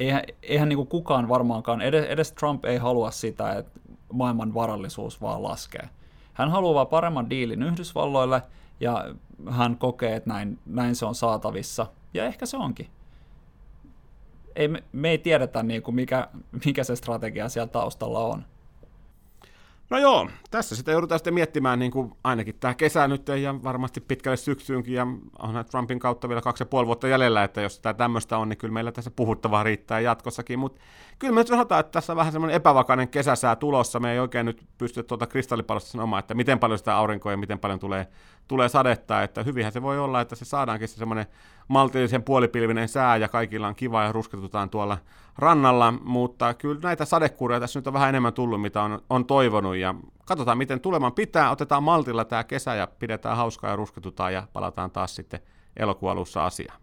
eihän, 0.00 0.22
eihän 0.42 0.68
niin 0.68 0.86
kukaan 0.86 1.28
varmaankaan, 1.28 1.80
edes, 1.80 2.04
edes 2.06 2.32
Trump 2.32 2.64
ei 2.64 2.76
halua 2.76 3.10
sitä, 3.10 3.52
että 3.52 3.80
maailman 4.12 4.54
varallisuus 4.54 5.20
vaan 5.20 5.42
laskee. 5.42 5.88
Hän 6.32 6.50
haluaa 6.50 6.84
paremman 6.84 7.30
diilin 7.30 7.62
Yhdysvalloille, 7.62 8.42
ja 8.80 9.14
hän 9.50 9.76
kokee, 9.76 10.16
että 10.16 10.30
näin, 10.30 10.58
näin 10.66 10.96
se 10.96 11.06
on 11.06 11.14
saatavissa, 11.14 11.86
ja 12.14 12.24
ehkä 12.24 12.46
se 12.46 12.56
onkin. 12.56 12.88
Ei, 14.56 14.68
me, 14.68 14.82
me 14.92 15.10
ei 15.10 15.18
tiedetä, 15.18 15.62
niin 15.62 15.82
kuin 15.82 15.94
mikä, 15.94 16.28
mikä 16.66 16.84
se 16.84 16.96
strategia 16.96 17.48
siellä 17.48 17.72
taustalla 17.72 18.18
on. 18.18 18.44
No 19.92 19.98
joo, 19.98 20.28
tässä 20.50 20.76
sitä 20.76 20.92
joudutaan 20.92 21.18
sitten 21.18 21.34
miettimään 21.34 21.78
niin 21.78 21.92
kuin 21.92 22.12
ainakin 22.24 22.54
tämä 22.60 22.74
kesä 22.74 23.08
nyt 23.08 23.28
ja 23.28 23.62
varmasti 23.62 24.00
pitkälle 24.00 24.36
syksyynkin 24.36 24.94
ja 24.94 25.06
onhan 25.38 25.64
Trumpin 25.64 25.98
kautta 25.98 26.28
vielä 26.28 26.40
kaksi 26.40 26.62
ja 26.62 26.66
puoli 26.66 26.86
vuotta 26.86 27.08
jäljellä, 27.08 27.44
että 27.44 27.60
jos 27.60 27.80
tämä 27.80 27.94
tämmöistä 27.94 28.38
on, 28.38 28.48
niin 28.48 28.56
kyllä 28.56 28.74
meillä 28.74 28.92
tässä 28.92 29.10
puhuttavaa 29.10 29.62
riittää 29.62 30.00
jatkossakin, 30.00 30.58
mutta 30.58 30.80
kyllä 31.18 31.34
me 31.34 31.40
nyt 31.40 31.46
sanotaan, 31.46 31.80
että 31.80 31.92
tässä 31.92 32.12
on 32.12 32.16
vähän 32.16 32.32
semmoinen 32.32 32.56
epävakainen 32.56 33.08
kesäsää 33.08 33.56
tulossa, 33.56 34.00
me 34.00 34.12
ei 34.12 34.18
oikein 34.18 34.46
nyt 34.46 34.66
pysty 34.78 35.02
tuota 35.02 35.26
kristallipallosta 35.26 35.90
sanomaan, 35.90 36.20
että 36.20 36.34
miten 36.34 36.58
paljon 36.58 36.78
sitä 36.78 36.96
aurinkoa 36.96 37.32
ja 37.32 37.38
miten 37.38 37.58
paljon 37.58 37.78
tulee, 37.78 38.06
tulee 38.48 38.68
sadetta, 38.68 39.22
että 39.22 39.42
hyvinhän 39.42 39.72
se 39.72 39.82
voi 39.82 39.98
olla, 39.98 40.20
että 40.20 40.36
se 40.36 40.44
saadaankin 40.44 40.88
se 40.88 40.96
semmoinen 40.96 41.26
maltillisen 41.68 42.22
puolipilvinen 42.22 42.88
sää 42.88 43.16
ja 43.16 43.28
kaikilla 43.28 43.68
on 43.68 43.74
kiva 43.74 44.02
ja 44.02 44.12
rusketutaan 44.12 44.70
tuolla 44.70 44.98
rannalla, 45.38 45.94
mutta 46.04 46.54
kyllä 46.54 46.80
näitä 46.82 47.04
sadekuuria 47.04 47.60
tässä 47.60 47.78
nyt 47.78 47.86
on 47.86 47.92
vähän 47.92 48.08
enemmän 48.08 48.32
tullut, 48.32 48.62
mitä 48.62 48.82
on, 48.82 49.02
on 49.10 49.26
toivonut 49.26 49.76
ja 49.76 49.94
katsotaan 50.24 50.58
miten 50.58 50.80
tuleman 50.80 51.12
pitää, 51.12 51.50
otetaan 51.50 51.82
maltilla 51.82 52.24
tämä 52.24 52.44
kesä 52.44 52.74
ja 52.74 52.88
pidetään 52.98 53.36
hauskaa 53.36 53.70
ja 53.70 53.76
rusketutaan 53.76 54.32
ja 54.32 54.46
palataan 54.52 54.90
taas 54.90 55.16
sitten 55.16 55.40
elokuun 55.76 56.12
alussa 56.12 56.46
asiaan. 56.46 56.82